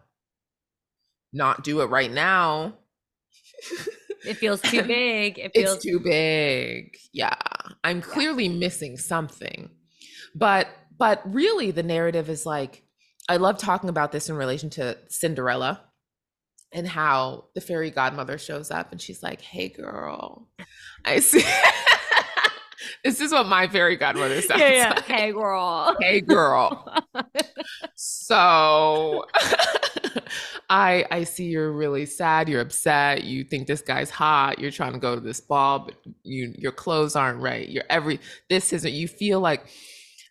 not 1.32 1.64
do 1.64 1.80
it 1.82 1.86
right 1.86 2.12
now. 2.12 2.74
it 4.26 4.36
feels 4.36 4.62
too 4.62 4.84
big. 4.88 5.40
It 5.40 5.54
feels 5.56 5.76
it's 5.76 5.86
too 5.86 6.02
big. 6.02 6.98
Yeah. 7.14 7.36
I'm 7.86 8.02
clearly 8.02 8.48
yeah. 8.48 8.60
missing 8.60 8.98
something. 8.98 9.70
But 10.36 10.68
but 10.98 11.22
really 11.32 11.72
the 11.72 11.84
narrative 11.84 12.30
is 12.30 12.46
like 12.46 12.84
I 13.30 13.38
love 13.38 13.58
talking 13.58 13.90
about 13.90 14.12
this 14.12 14.30
in 14.30 14.36
relation 14.36 14.70
to 14.72 14.98
Cinderella 15.10 15.82
and 16.72 16.88
how 16.88 17.46
the 17.56 17.62
fairy 17.62 17.92
godmother 17.92 18.38
shows 18.38 18.72
up 18.72 18.92
and 18.92 19.02
she's 19.02 19.24
like, 19.24 19.42
"Hey 19.42 19.70
girl, 19.70 20.48
I 21.06 21.20
see." 21.20 21.44
this 23.04 23.20
is 23.22 23.32
what 23.32 23.48
my 23.48 23.68
fairy 23.68 23.98
godmother 23.98 24.42
sounds 24.42 24.62
yeah, 24.62 24.72
yeah. 24.72 24.90
like. 24.90 25.06
Hey 25.06 25.32
girl. 25.32 25.96
Hey 26.00 26.22
girl. 26.22 26.94
so 27.96 29.26
I 30.70 31.06
I 31.12 31.24
see 31.24 31.46
you're 31.46 31.72
really 31.72 32.06
sad, 32.06 32.50
you're 32.50 32.62
upset, 32.62 33.24
you 33.24 33.44
think 33.44 33.68
this 33.68 33.82
guy's 33.82 34.10
hot, 34.10 34.60
you're 34.60 34.72
trying 34.72 34.94
to 34.94 35.00
go 35.00 35.16
to 35.16 35.22
this 35.22 35.42
ball, 35.42 35.80
but 35.80 35.96
you 36.24 36.54
your 36.58 36.72
clothes 36.72 37.16
aren't 37.16 37.42
right. 37.42 37.68
You're 37.68 37.86
every 37.90 38.20
this 38.50 38.74
isn't 38.74 38.94
you 38.94 39.08
feel 39.08 39.40
like 39.40 39.68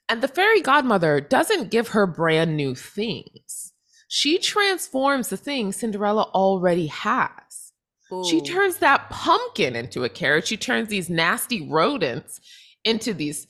and 0.08 0.22
the 0.22 0.28
fairy 0.28 0.60
godmother 0.60 1.20
doesn't 1.20 1.70
give 1.70 1.88
her 1.88 2.06
brand 2.06 2.56
new 2.56 2.74
things. 2.74 3.72
She 4.08 4.38
transforms 4.38 5.28
the 5.28 5.36
things 5.36 5.76
Cinderella 5.76 6.30
already 6.34 6.86
has. 6.86 7.72
Ooh. 8.12 8.24
She 8.28 8.40
turns 8.40 8.76
that 8.78 9.10
pumpkin 9.10 9.74
into 9.74 10.04
a 10.04 10.08
carrot. 10.08 10.46
She 10.46 10.56
turns 10.56 10.88
these 10.88 11.10
nasty 11.10 11.68
rodents 11.68 12.40
into 12.84 13.12
these 13.12 13.48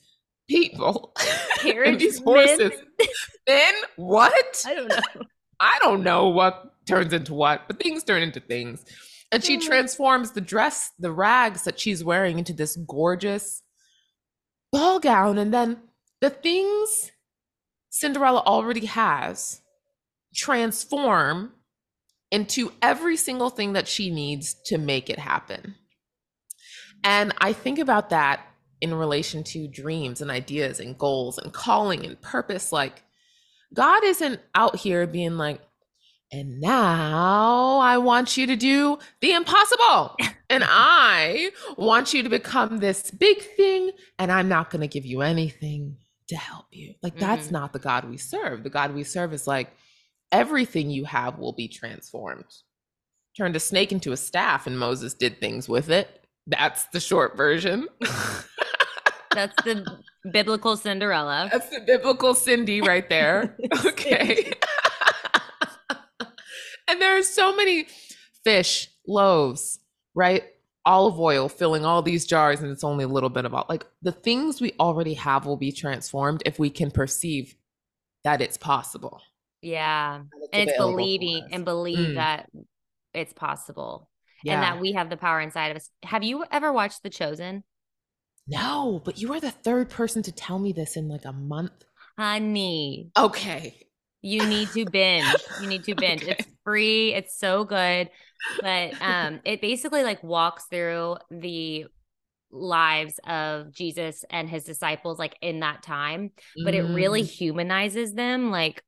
people. 0.49 1.13
Carriage 1.59 1.99
these 1.99 2.19
horses. 2.19 2.71
then 3.45 3.73
what? 3.97 4.63
I 4.65 4.73
don't 4.73 4.87
know. 4.87 4.97
I 5.59 5.77
don't 5.79 6.03
know 6.03 6.29
what 6.29 6.73
turns 6.87 7.13
into 7.13 7.33
what, 7.33 7.67
but 7.67 7.79
things 7.81 8.03
turn 8.03 8.21
into 8.21 8.39
things. 8.39 8.85
And 9.31 9.43
she 9.43 9.57
transforms 9.57 10.31
the 10.31 10.41
dress, 10.41 10.91
the 10.99 11.11
rags 11.11 11.63
that 11.63 11.79
she's 11.79 12.03
wearing 12.03 12.37
into 12.37 12.53
this 12.53 12.77
gorgeous 12.77 13.61
ball 14.71 14.99
gown. 14.99 15.37
And 15.37 15.53
then 15.53 15.77
the 16.21 16.29
things 16.29 17.11
Cinderella 17.89 18.41
already 18.45 18.85
has 18.85 19.61
transform 20.35 21.53
into 22.31 22.71
every 22.81 23.17
single 23.17 23.49
thing 23.49 23.73
that 23.73 23.87
she 23.87 24.09
needs 24.09 24.55
to 24.65 24.77
make 24.77 25.09
it 25.09 25.19
happen. 25.19 25.75
And 27.03 27.33
I 27.39 27.53
think 27.53 27.79
about 27.79 28.09
that 28.09 28.41
in 28.81 28.93
relation 28.93 29.43
to 29.43 29.67
dreams 29.67 30.21
and 30.21 30.29
ideas 30.29 30.79
and 30.79 30.97
goals 30.97 31.37
and 31.37 31.53
calling 31.53 32.05
and 32.05 32.21
purpose. 32.21 32.71
Like, 32.71 33.03
God 33.73 34.03
isn't 34.03 34.39
out 34.53 34.75
here 34.75 35.07
being 35.07 35.37
like, 35.37 35.61
and 36.31 36.59
now 36.59 37.79
I 37.79 37.97
want 37.97 38.35
you 38.35 38.47
to 38.47 38.55
do 38.55 38.99
the 39.21 39.31
impossible. 39.31 40.17
and 40.49 40.63
I 40.67 41.51
want 41.77 42.13
you 42.13 42.23
to 42.23 42.29
become 42.29 42.77
this 42.77 43.09
big 43.11 43.41
thing, 43.55 43.91
and 44.19 44.31
I'm 44.31 44.49
not 44.49 44.69
going 44.69 44.81
to 44.81 44.87
give 44.87 45.05
you 45.05 45.21
anything 45.21 45.97
to 46.27 46.35
help 46.35 46.65
you. 46.71 46.93
Like, 47.01 47.17
that's 47.17 47.45
mm-hmm. 47.45 47.53
not 47.53 47.73
the 47.73 47.79
God 47.79 48.09
we 48.09 48.17
serve. 48.17 48.63
The 48.63 48.69
God 48.69 48.93
we 48.93 49.03
serve 49.03 49.33
is 49.33 49.47
like, 49.47 49.71
everything 50.31 50.89
you 50.89 51.05
have 51.05 51.39
will 51.39 51.53
be 51.53 51.67
transformed. 51.67 52.45
Turned 53.35 53.55
a 53.55 53.59
snake 53.59 53.91
into 53.91 54.11
a 54.11 54.17
staff, 54.17 54.67
and 54.67 54.77
Moses 54.77 55.13
did 55.13 55.39
things 55.39 55.69
with 55.69 55.89
it. 55.89 56.25
That's 56.47 56.85
the 56.85 56.99
short 56.99 57.37
version. 57.37 57.87
That's 59.31 59.63
the 59.63 59.85
biblical 60.31 60.77
Cinderella. 60.77 61.49
That's 61.51 61.69
the 61.69 61.81
biblical 61.81 62.33
Cindy 62.33 62.81
right 62.81 63.07
there. 63.07 63.55
okay. 63.85 64.53
and 66.87 66.99
there 66.99 67.17
are 67.17 67.23
so 67.23 67.55
many 67.55 67.87
fish, 68.43 68.89
loaves, 69.07 69.79
right? 70.15 70.43
Olive 70.87 71.19
oil 71.19 71.49
filling 71.49 71.85
all 71.85 72.01
these 72.01 72.25
jars, 72.25 72.61
and 72.61 72.71
it's 72.71 72.83
only 72.83 73.03
a 73.03 73.07
little 73.09 73.29
bit 73.29 73.43
about 73.45 73.69
like 73.69 73.85
the 74.01 74.13
things 74.13 74.61
we 74.61 74.73
already 74.79 75.13
have 75.15 75.45
will 75.45 75.57
be 75.57 75.71
transformed 75.71 76.41
if 76.45 76.57
we 76.57 76.69
can 76.69 76.89
perceive 76.89 77.53
that 78.23 78.41
it's 78.41 78.57
possible. 78.57 79.21
Yeah. 79.61 80.21
It's 80.31 80.49
and 80.53 80.69
it's 80.69 80.77
believing 80.77 81.49
and 81.51 81.65
believe 81.65 81.97
mm. 82.09 82.15
that 82.15 82.49
it's 83.13 83.33
possible 83.33 84.09
yeah. 84.43 84.53
and 84.53 84.63
that 84.63 84.79
we 84.79 84.93
have 84.93 85.09
the 85.09 85.17
power 85.17 85.41
inside 85.41 85.71
of 85.71 85.77
us. 85.77 85.89
Have 86.03 86.23
you 86.23 86.45
ever 86.51 86.71
watched 86.71 87.03
The 87.03 87.09
Chosen? 87.09 87.63
No, 88.47 89.01
but 89.03 89.19
you 89.19 89.33
are 89.33 89.41
the 89.41 89.51
third 89.51 89.89
person 89.89 90.23
to 90.23 90.31
tell 90.31 90.57
me 90.57 90.71
this 90.71 90.95
in 90.95 91.09
like 91.09 91.25
a 91.25 91.33
month. 91.33 91.83
Honey. 92.17 93.11
Okay. 93.17 93.86
You 94.21 94.45
need 94.45 94.69
to 94.69 94.85
binge. 94.85 95.35
You 95.61 95.67
need 95.67 95.83
to 95.85 95.95
binge. 95.97 96.23
Okay. 96.23 96.35
It's 96.39 96.47
free. 96.63 97.13
It's 97.13 97.37
so 97.37 97.63
good. 97.63 98.09
But 98.61 99.01
um 99.01 99.39
it 99.45 99.61
basically 99.61 100.03
like 100.03 100.23
walks 100.23 100.65
through 100.65 101.17
the 101.31 101.85
lives 102.51 103.19
of 103.27 103.71
Jesus 103.73 104.23
and 104.29 104.49
his 104.49 104.63
disciples 104.63 105.19
like 105.19 105.37
in 105.41 105.59
that 105.61 105.83
time, 105.83 106.31
but 106.63 106.73
mm. 106.73 106.77
it 106.77 106.93
really 106.93 107.23
mm. 107.23 107.29
humanizes 107.29 108.13
them 108.13 108.51
like 108.51 108.83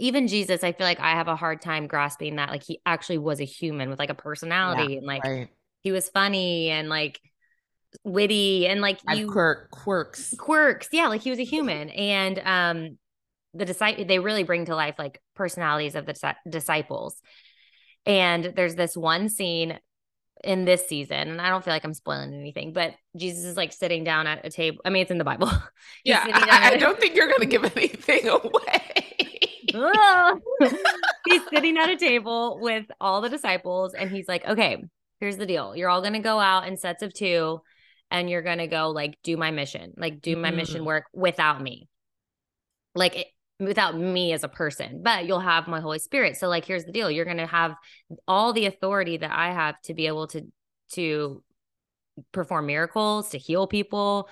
even 0.00 0.26
Jesus, 0.26 0.64
I 0.64 0.72
feel 0.72 0.86
like 0.86 0.98
I 0.98 1.12
have 1.12 1.28
a 1.28 1.36
hard 1.36 1.60
time 1.60 1.86
grasping 1.86 2.36
that 2.36 2.50
like 2.50 2.64
he 2.64 2.80
actually 2.84 3.18
was 3.18 3.40
a 3.40 3.44
human 3.44 3.90
with 3.90 3.98
like 3.98 4.10
a 4.10 4.14
personality 4.14 4.94
yeah, 4.94 4.98
and 4.98 5.06
like 5.06 5.24
right. 5.24 5.48
he 5.82 5.92
was 5.92 6.08
funny 6.08 6.70
and 6.70 6.88
like 6.88 7.20
witty 8.02 8.66
and 8.66 8.80
like 8.80 8.98
you 9.12 9.30
quirk 9.30 9.70
quirks 9.70 10.34
quirks 10.36 10.88
yeah 10.90 11.06
like 11.06 11.20
he 11.20 11.30
was 11.30 11.38
a 11.38 11.44
human 11.44 11.90
and 11.90 12.40
um 12.44 12.98
the 13.54 13.64
disciple 13.64 14.04
they 14.04 14.18
really 14.18 14.42
bring 14.42 14.66
to 14.66 14.74
life 14.74 14.96
like 14.98 15.20
personalities 15.34 15.94
of 15.94 16.06
the 16.06 16.12
dis- 16.12 16.34
disciples. 16.48 17.20
And 18.06 18.52
there's 18.56 18.74
this 18.74 18.96
one 18.96 19.28
scene 19.28 19.78
in 20.42 20.66
this 20.66 20.86
season 20.86 21.16
and 21.16 21.40
i 21.40 21.48
don't 21.48 21.64
feel 21.64 21.72
like 21.72 21.84
i'm 21.84 21.94
spoiling 21.94 22.34
anything 22.34 22.74
but 22.74 22.92
jesus 23.16 23.44
is 23.44 23.56
like 23.56 23.72
sitting 23.72 24.04
down 24.04 24.26
at 24.26 24.44
a 24.44 24.50
table 24.50 24.76
i 24.84 24.90
mean 24.90 25.00
it's 25.00 25.10
in 25.10 25.16
the 25.16 25.24
bible. 25.24 25.50
Yeah 26.04 26.22
I, 26.30 26.72
I 26.74 26.76
don't 26.76 27.00
think 27.00 27.16
you're 27.16 27.30
gonna 27.30 27.46
give 27.46 27.64
anything 27.76 28.28
away. 28.28 29.22
He's 31.26 31.42
sitting 31.48 31.78
at 31.78 31.88
a 31.88 31.96
table 31.96 32.58
with 32.60 32.84
all 33.00 33.22
the 33.22 33.30
disciples 33.30 33.94
and 33.94 34.10
he's 34.10 34.28
like 34.28 34.46
okay 34.46 34.84
here's 35.18 35.38
the 35.38 35.46
deal. 35.46 35.74
You're 35.74 35.88
all 35.88 36.02
gonna 36.02 36.20
go 36.20 36.38
out 36.38 36.68
in 36.68 36.76
sets 36.76 37.02
of 37.02 37.14
two 37.14 37.62
and 38.10 38.30
you're 38.30 38.42
going 38.42 38.58
to 38.58 38.68
go 38.68 38.90
like 38.90 39.18
do 39.22 39.36
my 39.36 39.50
mission, 39.50 39.92
like 39.96 40.20
do 40.20 40.36
my 40.36 40.48
mm-hmm. 40.48 40.58
mission 40.58 40.84
work 40.84 41.06
without 41.12 41.60
me. 41.60 41.88
Like 42.94 43.16
it, 43.16 43.26
without 43.60 43.98
me 43.98 44.32
as 44.32 44.44
a 44.44 44.48
person, 44.48 45.00
but 45.02 45.26
you'll 45.26 45.40
have 45.40 45.68
my 45.68 45.80
Holy 45.80 45.98
Spirit. 45.98 46.36
So 46.36 46.48
like 46.48 46.64
here's 46.64 46.84
the 46.84 46.92
deal. 46.92 47.10
You're 47.10 47.24
going 47.24 47.36
to 47.36 47.46
have 47.46 47.74
all 48.26 48.52
the 48.52 48.66
authority 48.66 49.16
that 49.16 49.30
I 49.30 49.52
have 49.52 49.80
to 49.82 49.94
be 49.94 50.06
able 50.06 50.26
to 50.28 50.42
to 50.92 51.42
perform 52.32 52.66
miracles, 52.66 53.30
to 53.30 53.38
heal 53.38 53.66
people. 53.66 54.28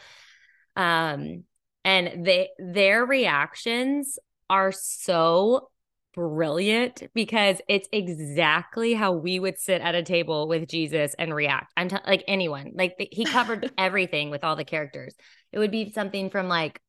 Um 0.76 1.44
and 1.84 2.24
they 2.24 2.50
their 2.58 3.04
reactions 3.04 4.18
are 4.48 4.72
so 4.72 5.68
brilliant 6.14 7.02
because 7.14 7.60
it's 7.68 7.88
exactly 7.92 8.94
how 8.94 9.12
we 9.12 9.40
would 9.40 9.58
sit 9.58 9.80
at 9.80 9.94
a 9.94 10.02
table 10.02 10.46
with 10.46 10.68
Jesus 10.68 11.14
and 11.18 11.34
react. 11.34 11.72
I'm 11.76 11.88
t- 11.88 11.96
like 12.06 12.22
anyone, 12.28 12.72
like 12.74 12.96
the, 12.98 13.08
he 13.10 13.24
covered 13.24 13.72
everything 13.78 14.30
with 14.30 14.44
all 14.44 14.56
the 14.56 14.64
characters. 14.64 15.14
It 15.52 15.58
would 15.58 15.70
be 15.70 15.90
something 15.92 16.30
from 16.30 16.48
like, 16.48 16.80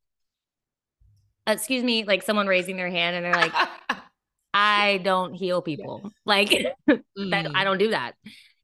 excuse 1.47 1.83
me, 1.83 2.05
like 2.05 2.23
someone 2.23 2.47
raising 2.47 2.77
their 2.77 2.89
hand 2.89 3.15
and 3.15 3.25
they're 3.25 3.33
like, 3.33 3.53
I 4.53 4.99
don't 5.03 5.33
heal 5.33 5.61
people. 5.61 6.01
Yeah. 6.03 6.09
Like 6.25 6.49
that, 6.87 7.03
mm. 7.17 7.51
I 7.55 7.63
don't 7.63 7.79
do 7.79 7.89
that. 7.89 8.13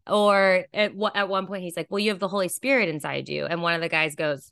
Or 0.08 0.66
at, 0.74 0.92
at 1.16 1.30
one 1.30 1.48
point, 1.48 1.64
he's 1.64 1.78
like, 1.78 1.88
Well, 1.90 2.00
you 2.00 2.10
have 2.12 2.20
the 2.20 2.28
Holy 2.28 2.50
Spirit 2.50 2.90
inside 2.90 3.30
you. 3.30 3.46
And 3.46 3.62
one 3.62 3.74
of 3.74 3.82
the 3.82 3.90
guys 3.90 4.16
goes, 4.16 4.52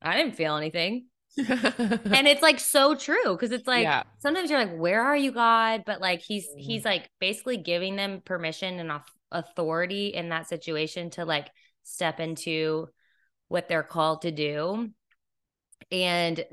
I 0.00 0.16
didn't 0.16 0.36
feel 0.36 0.56
anything. 0.56 1.06
and 1.38 2.28
it's 2.28 2.42
like 2.42 2.60
so 2.60 2.94
true 2.94 3.32
because 3.32 3.52
it's 3.52 3.66
like 3.66 3.84
yeah. 3.84 4.02
sometimes 4.18 4.50
you're 4.50 4.58
like, 4.58 4.76
Where 4.76 5.02
are 5.02 5.16
you, 5.16 5.32
God? 5.32 5.84
But 5.86 6.00
like 6.00 6.20
he's 6.20 6.46
mm. 6.46 6.58
he's 6.58 6.84
like 6.84 7.08
basically 7.20 7.56
giving 7.56 7.96
them 7.96 8.20
permission 8.24 8.78
and 8.78 9.00
authority 9.30 10.08
in 10.08 10.28
that 10.28 10.48
situation 10.48 11.10
to 11.10 11.24
like 11.24 11.48
step 11.84 12.20
into 12.20 12.88
what 13.48 13.68
they're 13.68 13.82
called 13.82 14.22
to 14.22 14.30
do. 14.30 14.90
And 15.90 16.44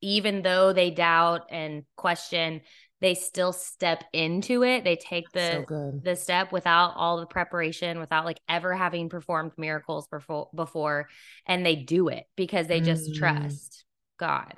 even 0.00 0.42
though 0.42 0.72
they 0.72 0.90
doubt 0.90 1.46
and 1.50 1.84
question, 1.96 2.60
they 3.00 3.14
still 3.14 3.52
step 3.52 4.04
into 4.12 4.62
it. 4.64 4.84
They 4.84 4.96
take 4.96 5.30
the 5.32 5.64
so 5.68 6.00
the 6.02 6.16
step 6.16 6.50
without 6.52 6.94
all 6.96 7.18
the 7.18 7.26
preparation 7.26 7.98
without 7.98 8.24
like 8.24 8.40
ever 8.48 8.74
having 8.74 9.08
performed 9.08 9.52
miracles 9.58 10.08
before 10.08 10.48
before 10.54 11.08
and 11.46 11.64
they 11.64 11.76
do 11.76 12.08
it 12.08 12.24
because 12.36 12.68
they 12.68 12.80
just 12.80 13.10
mm. 13.10 13.14
trust 13.16 13.84
god. 14.18 14.54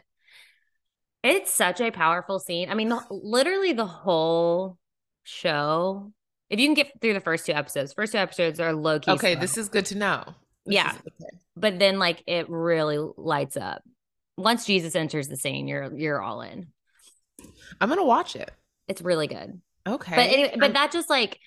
It's 1.24 1.52
such 1.52 1.80
a 1.80 1.90
powerful 1.90 2.38
scene. 2.38 2.70
I 2.70 2.74
mean 2.74 2.90
the, 2.90 3.02
literally 3.10 3.72
the 3.72 3.86
whole 3.86 4.78
show 5.24 6.12
if 6.48 6.58
you 6.58 6.66
can 6.66 6.74
get 6.74 7.00
through 7.00 7.12
the 7.14 7.20
first 7.20 7.44
two 7.44 7.52
episodes 7.52 7.92
first 7.92 8.12
two 8.12 8.18
episodes 8.18 8.60
are 8.60 8.72
low 8.72 8.98
key 8.98 9.10
okay 9.10 9.34
slow. 9.34 9.40
this 9.40 9.58
is 9.58 9.68
good 9.68 9.86
to 9.86 9.98
know. 9.98 10.22
This 10.64 10.76
yeah. 10.76 10.92
okay. 10.92 11.36
but 11.56 11.78
then 11.80 11.98
like 11.98 12.22
it 12.26 12.48
really 12.48 12.98
lights 13.16 13.56
up 13.56 13.82
once 14.38 14.64
jesus 14.64 14.94
enters 14.94 15.28
the 15.28 15.36
scene 15.36 15.68
you're 15.68 15.94
you're 15.94 16.22
all 16.22 16.40
in 16.40 16.68
I'm 17.80 17.88
gonna 17.88 18.04
watch 18.04 18.36
it. 18.36 18.50
It's 18.86 19.02
really 19.02 19.26
good. 19.26 19.60
Okay. 19.86 20.14
But 20.14 20.30
anyway, 20.30 20.54
but 20.58 20.72
that 20.74 20.92
just 20.92 21.10
like 21.10 21.38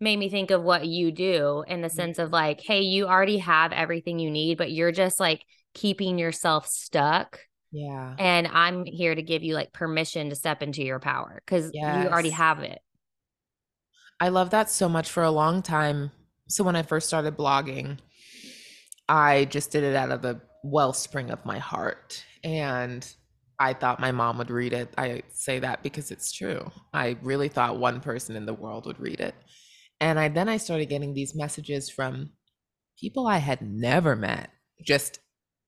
made 0.00 0.18
me 0.18 0.28
think 0.28 0.50
of 0.50 0.62
what 0.62 0.86
you 0.86 1.10
do 1.10 1.64
in 1.66 1.80
the 1.80 1.88
mm-hmm. 1.88 1.96
sense 1.96 2.18
of 2.18 2.32
like, 2.32 2.60
hey, 2.60 2.82
you 2.82 3.06
already 3.06 3.38
have 3.38 3.72
everything 3.72 4.18
you 4.18 4.30
need, 4.30 4.58
but 4.58 4.70
you're 4.70 4.92
just 4.92 5.18
like 5.18 5.42
keeping 5.74 6.18
yourself 6.18 6.66
stuck. 6.66 7.40
Yeah. 7.70 8.14
And 8.18 8.46
I'm 8.46 8.84
here 8.86 9.14
to 9.14 9.22
give 9.22 9.42
you 9.42 9.54
like 9.54 9.72
permission 9.72 10.30
to 10.30 10.36
step 10.36 10.62
into 10.62 10.82
your 10.82 11.00
power 11.00 11.42
because 11.44 11.70
yes. 11.74 12.04
you 12.04 12.10
already 12.10 12.30
have 12.30 12.60
it. 12.60 12.80
I 14.20 14.30
love 14.30 14.50
that 14.50 14.70
so 14.70 14.88
much 14.88 15.10
for 15.10 15.22
a 15.22 15.30
long 15.30 15.62
time. 15.62 16.10
So 16.48 16.64
when 16.64 16.76
I 16.76 16.82
first 16.82 17.08
started 17.08 17.36
blogging, 17.36 17.98
I 19.08 19.44
just 19.44 19.70
did 19.70 19.84
it 19.84 19.94
out 19.94 20.10
of 20.10 20.22
the 20.22 20.40
wellspring 20.64 21.30
of 21.30 21.44
my 21.44 21.58
heart. 21.58 22.24
And 22.44 23.06
I 23.58 23.72
thought 23.72 24.00
my 24.00 24.12
mom 24.12 24.38
would 24.38 24.50
read 24.50 24.72
it. 24.72 24.92
I 24.96 25.22
say 25.32 25.58
that 25.58 25.82
because 25.82 26.10
it's 26.10 26.32
true. 26.32 26.70
I 26.92 27.16
really 27.22 27.48
thought 27.48 27.78
one 27.78 28.00
person 28.00 28.36
in 28.36 28.46
the 28.46 28.54
world 28.54 28.86
would 28.86 29.00
read 29.00 29.20
it. 29.20 29.34
And 30.00 30.18
I 30.18 30.28
then 30.28 30.48
I 30.48 30.58
started 30.58 30.88
getting 30.88 31.14
these 31.14 31.34
messages 31.34 31.90
from 31.90 32.30
people 32.98 33.26
I 33.26 33.38
had 33.38 33.62
never 33.62 34.14
met 34.14 34.50
just 34.84 35.18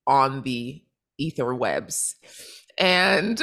on 0.07 0.43
the 0.43 0.83
ether 1.19 1.55
webs. 1.55 2.15
And 2.79 3.43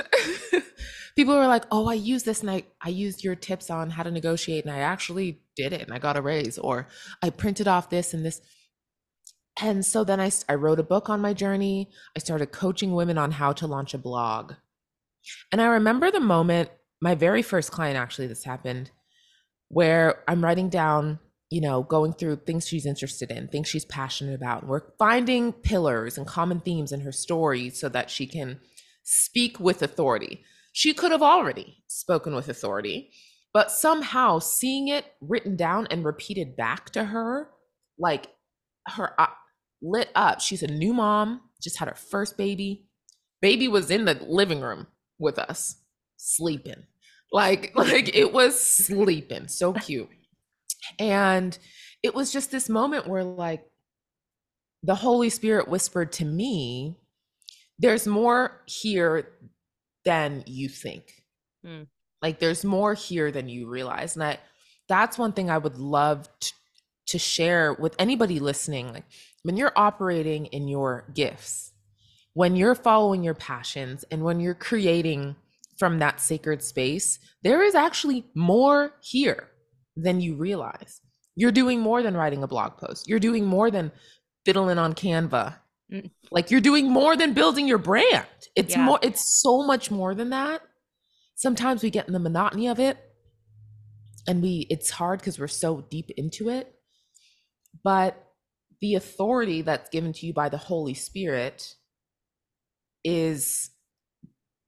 people 1.16 1.36
were 1.36 1.48
like, 1.48 1.66
"Oh, 1.72 1.88
I 1.88 1.94
used 1.96 2.26
this 2.26 2.42
and 2.42 2.50
I 2.50 2.64
I 2.82 2.90
used 2.90 3.24
your 3.24 3.36
tips 3.36 3.70
on 3.70 3.90
how 3.90 4.04
to 4.04 4.12
negotiate 4.12 4.64
and 4.64 4.74
I 4.74 4.80
actually 4.80 5.42
did 5.58 5.74
it 5.74 5.82
and 5.82 5.94
I 5.94 6.00
got 6.00 6.18
a 6.18 6.22
raise 6.22 6.58
or 6.58 6.88
I 7.22 7.30
printed 7.32 7.68
off 7.68 7.90
this 7.90 8.14
and 8.14 8.26
this." 8.26 8.42
And 9.60 9.86
so 9.86 10.04
then 10.04 10.20
I, 10.20 10.32
I 10.48 10.56
wrote 10.56 10.80
a 10.80 10.84
book 10.84 11.10
on 11.10 11.20
my 11.22 11.34
journey. 11.34 11.90
I 12.16 12.20
started 12.20 12.52
coaching 12.52 12.94
women 12.94 13.18
on 13.18 13.32
how 13.32 13.54
to 13.54 13.68
launch 13.68 13.94
a 13.94 13.98
blog. 13.98 14.54
And 15.52 15.62
I 15.62 15.68
remember 15.68 16.12
the 16.12 16.20
moment, 16.20 16.70
my 17.02 17.16
very 17.16 17.42
first 17.42 17.72
client, 17.72 17.98
actually, 17.98 18.28
this 18.28 18.44
happened, 18.44 18.92
where 19.70 20.24
I'm 20.28 20.44
writing 20.44 20.70
down, 20.70 21.20
you 21.50 21.62
know, 21.62 21.84
going 21.84 22.14
through 22.14 22.38
things 22.38 22.68
she's 22.68 22.86
interested 22.86 23.32
in, 23.32 23.48
things 23.48 23.68
she's 23.68 23.86
passionate 23.86 24.36
about. 24.36 24.68
We're 24.68 24.94
finding 25.00 25.54
pillars 25.54 26.18
and 26.18 26.28
common 26.28 26.60
themes 26.60 26.92
in 26.92 27.02
her 27.02 27.12
story 27.12 27.70
so 27.70 27.90
that 27.90 28.10
she 28.10 28.28
can 28.28 28.60
speak 29.04 29.60
with 29.60 29.82
authority. 29.82 30.44
She 30.72 30.94
could 30.94 31.12
have 31.12 31.24
already 31.24 31.84
spoken 31.88 32.36
with 32.36 32.48
authority, 32.48 33.10
but 33.54 33.72
somehow 33.72 34.40
seeing 34.40 34.88
it 34.88 35.06
written 35.20 35.56
down 35.56 35.88
and 35.90 36.06
repeated 36.06 36.56
back 36.56 36.92
to 36.92 37.06
her, 37.06 37.50
like 37.98 38.28
her 38.88 39.20
uh, 39.20 39.28
lit 39.82 40.10
up. 40.16 40.42
She's 40.42 40.64
a 40.64 40.68
new 40.68 40.94
mom, 40.94 41.42
just 41.62 41.78
had 41.78 41.88
her 41.88 41.96
first 41.96 42.38
baby. 42.38 42.86
Baby 43.42 43.68
was 43.68 43.92
in 43.92 44.06
the 44.06 44.16
living 44.28 44.62
room 44.62 44.88
with 45.20 45.38
us, 45.38 45.76
sleeping. 46.18 46.86
Like, 47.32 47.72
like 47.76 48.16
it 48.16 48.34
was 48.34 48.60
sleeping. 48.60 49.48
So 49.48 49.74
cute. 49.74 50.10
And 51.00 51.58
it 52.04 52.16
was 52.16 52.32
just 52.32 52.52
this 52.52 52.70
moment 52.70 53.08
where 53.08 53.24
like 53.24 53.66
the 54.84 54.96
Holy 54.96 55.30
Spirit 55.30 55.68
whispered 55.68 56.12
to 56.14 56.26
me, 56.26 56.96
there's 57.80 58.08
more 58.08 58.62
here 58.66 59.30
than 60.06 60.44
you 60.48 60.70
think. 60.70 61.12
Mm. 61.66 61.88
Like 62.22 62.40
there's 62.40 62.64
more 62.64 62.94
here 62.94 63.32
than 63.32 63.50
you 63.50 63.68
realize. 63.68 64.16
And 64.16 64.24
I 64.24 64.40
that's 64.88 65.18
one 65.18 65.34
thing 65.34 65.50
I 65.50 65.58
would 65.58 65.78
love 65.78 66.30
to, 66.40 66.54
to 67.08 67.20
share 67.20 67.74
with 67.74 67.96
anybody 68.00 68.40
listening. 68.40 68.94
Like 68.94 69.04
when 69.48 69.56
you're 69.56 69.72
operating 69.78 70.48
in 70.48 70.68
your 70.68 71.06
gifts, 71.14 71.72
when 72.34 72.58
you're 72.58 72.76
following 72.76 73.24
your 73.24 73.34
passions, 73.34 74.04
and 74.12 74.22
when 74.22 74.42
you're 74.42 74.54
creating 74.54 75.38
from 75.78 76.00
that 76.00 76.20
sacred 76.20 76.62
space, 76.62 77.18
there 77.44 77.64
is 77.64 77.74
actually 77.74 78.26
more 78.36 78.92
here 79.00 79.48
than 79.96 80.20
you 80.20 80.36
realize. 80.36 81.00
You're 81.38 81.54
doing 81.54 81.80
more 81.80 82.04
than 82.04 82.18
writing 82.18 82.44
a 82.44 82.48
blog 82.48 82.76
post. 82.76 83.08
You're 83.08 83.22
doing 83.22 83.46
more 83.46 83.72
than 83.72 83.94
fiddling 84.44 84.78
on 84.78 84.94
Canva. 84.94 85.56
Mm. 85.94 86.12
Like 86.30 86.52
you're 86.52 86.60
doing 86.60 86.92
more 86.92 87.16
than 87.16 87.32
building 87.32 87.70
your 87.70 87.78
brand. 87.78 88.28
It's 88.54 88.76
yeah. 88.76 88.84
more 88.84 89.00
it's 89.02 89.42
so 89.42 89.64
much 89.66 89.90
more 89.90 90.14
than 90.14 90.32
that. 90.32 90.62
Sometimes 91.36 91.84
we 91.84 91.90
get 91.90 92.08
in 92.08 92.12
the 92.12 92.20
monotony 92.20 92.68
of 92.68 92.82
it 92.82 92.98
and 94.28 94.42
we 94.42 94.68
it's 94.70 94.90
hard 94.90 95.24
cuz 95.24 95.40
we're 95.40 95.48
so 95.48 95.86
deep 95.90 96.12
into 96.18 96.50
it. 96.50 96.76
But 97.82 98.27
the 98.82 98.96
authority 98.96 99.62
that's 99.62 99.90
given 99.90 100.14
to 100.14 100.26
you 100.26 100.34
by 100.34 100.50
the 100.50 100.58
Holy 100.58 100.94
Spirit 100.94 101.76
is 103.04 103.72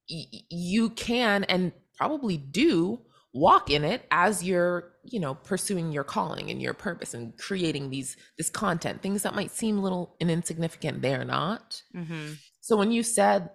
you 0.07 0.89
can 0.89 1.43
and 1.43 1.71
probably 1.97 2.37
do 2.37 2.99
walk 3.33 3.69
in 3.69 3.83
it 3.83 4.03
as 4.09 4.43
you're 4.43 4.91
you 5.03 5.19
know 5.19 5.35
pursuing 5.35 5.91
your 5.91 6.03
calling 6.03 6.49
and 6.49 6.61
your 6.61 6.73
purpose 6.73 7.13
and 7.13 7.37
creating 7.37 7.89
these 7.89 8.17
this 8.37 8.49
content 8.49 9.01
things 9.01 9.21
that 9.21 9.35
might 9.35 9.51
seem 9.51 9.83
little 9.83 10.15
and 10.19 10.31
insignificant 10.31 11.01
they're 11.01 11.25
not 11.25 11.83
mm-hmm. 11.95 12.33
so 12.59 12.75
when 12.75 12.91
you 12.91 13.03
said 13.03 13.51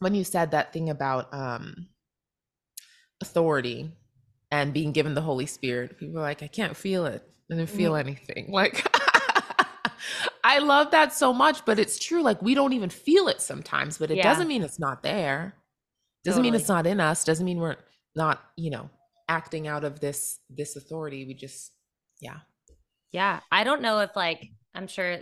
when 0.00 0.14
you 0.14 0.24
said 0.24 0.50
that 0.50 0.72
thing 0.74 0.90
about 0.90 1.32
um 1.32 1.86
authority 3.22 3.90
and 4.50 4.74
being 4.74 4.92
given 4.92 5.14
the 5.14 5.22
holy 5.22 5.46
spirit 5.46 5.98
people 5.98 6.18
are 6.18 6.22
like 6.22 6.42
i 6.42 6.48
can't 6.48 6.76
feel 6.76 7.06
it 7.06 7.22
i 7.50 7.54
didn't 7.54 7.70
feel 7.70 7.92
mm-hmm. 7.92 8.08
anything 8.08 8.46
like 8.52 8.84
I 10.44 10.58
love 10.58 10.90
that 10.90 11.12
so 11.12 11.32
much, 11.32 11.64
but 11.64 11.78
it's 11.78 11.98
true. 11.98 12.22
Like 12.22 12.42
we 12.42 12.54
don't 12.54 12.72
even 12.72 12.90
feel 12.90 13.28
it 13.28 13.40
sometimes, 13.40 13.98
but 13.98 14.10
it 14.10 14.16
yeah. 14.16 14.24
doesn't 14.24 14.48
mean 14.48 14.62
it's 14.62 14.78
not 14.78 15.02
there. 15.02 15.54
Doesn't 16.24 16.38
totally. 16.38 16.52
mean 16.52 16.60
it's 16.60 16.68
not 16.68 16.86
in 16.86 17.00
us. 17.00 17.24
Doesn't 17.24 17.44
mean 17.44 17.58
we're 17.58 17.76
not, 18.14 18.42
you 18.56 18.70
know, 18.70 18.90
acting 19.28 19.66
out 19.66 19.84
of 19.84 20.00
this 20.00 20.38
this 20.50 20.76
authority. 20.76 21.24
We 21.24 21.34
just, 21.34 21.72
yeah. 22.20 22.38
Yeah. 23.10 23.40
I 23.50 23.64
don't 23.64 23.82
know 23.82 24.00
if 24.00 24.14
like 24.14 24.50
I'm 24.74 24.86
sure 24.86 25.18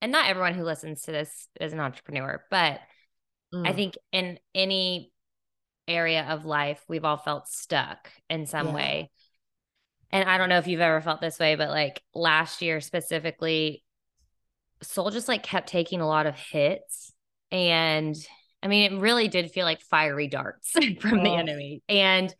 and 0.00 0.12
not 0.12 0.28
everyone 0.28 0.54
who 0.54 0.64
listens 0.64 1.02
to 1.02 1.12
this 1.12 1.48
is 1.60 1.72
an 1.72 1.80
entrepreneur, 1.80 2.44
but 2.50 2.80
mm. 3.54 3.66
I 3.66 3.72
think 3.72 3.96
in 4.12 4.38
any 4.54 5.12
area 5.86 6.26
of 6.28 6.44
life, 6.44 6.82
we've 6.88 7.04
all 7.04 7.16
felt 7.16 7.48
stuck 7.48 8.10
in 8.28 8.46
some 8.46 8.68
yeah. 8.68 8.74
way. 8.74 9.10
And 10.10 10.28
I 10.28 10.38
don't 10.38 10.48
know 10.48 10.58
if 10.58 10.66
you've 10.66 10.80
ever 10.80 11.00
felt 11.00 11.20
this 11.20 11.38
way, 11.38 11.54
but 11.56 11.70
like 11.70 12.02
last 12.14 12.62
year 12.62 12.80
specifically, 12.80 13.83
soul 14.84 15.10
just 15.10 15.28
like 15.28 15.42
kept 15.42 15.68
taking 15.68 16.00
a 16.00 16.06
lot 16.06 16.26
of 16.26 16.36
hits. 16.36 17.12
And 17.50 18.16
I 18.62 18.68
mean, 18.68 18.92
it 18.92 19.00
really 19.00 19.28
did 19.28 19.50
feel 19.50 19.64
like 19.64 19.80
fiery 19.82 20.28
darts 20.28 20.70
from 21.00 21.20
oh. 21.20 21.24
the 21.24 21.34
enemy. 21.34 21.82
And 21.88 22.34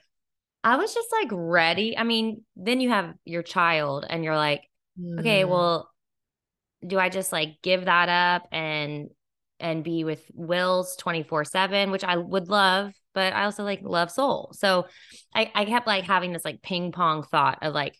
I 0.63 0.77
was 0.77 0.95
just 0.95 1.09
like 1.13 1.29
ready. 1.31 1.97
I 1.97 2.05
mean, 2.05 2.43
then 2.57 2.81
you 2.81 2.89
have 2.89 3.15
your 3.25 3.43
child 3.43 4.07
and 4.09 4.25
you're 4.25 4.37
like, 4.37 4.63
mm. 4.99 5.21
okay, 5.21 5.45
well, 5.45 5.91
do 6.87 6.99
I 6.99 7.11
just 7.11 7.33
like 7.33 7.57
give 7.63 7.85
that 7.85 8.09
up 8.09 8.49
and 8.51 9.09
and 9.61 9.85
be 9.85 10.05
with 10.05 10.23
Wills 10.35 10.97
24/7, 11.01 11.91
which 11.93 12.05
I 12.05 12.17
would 12.17 12.49
love, 12.49 12.93
but 13.15 13.33
I 13.33 13.45
also 13.45 13.63
like 13.63 13.81
love 13.83 14.11
soul. 14.11 14.53
So 14.55 14.87
I 15.35 15.51
I 15.55 15.65
kept 15.67 15.87
like 15.87 16.05
having 16.05 16.33
this 16.33 16.45
like 16.45 16.63
ping 16.63 16.93
pong 16.93 17.23
thought 17.23 17.59
of 17.63 17.75
like 17.75 17.97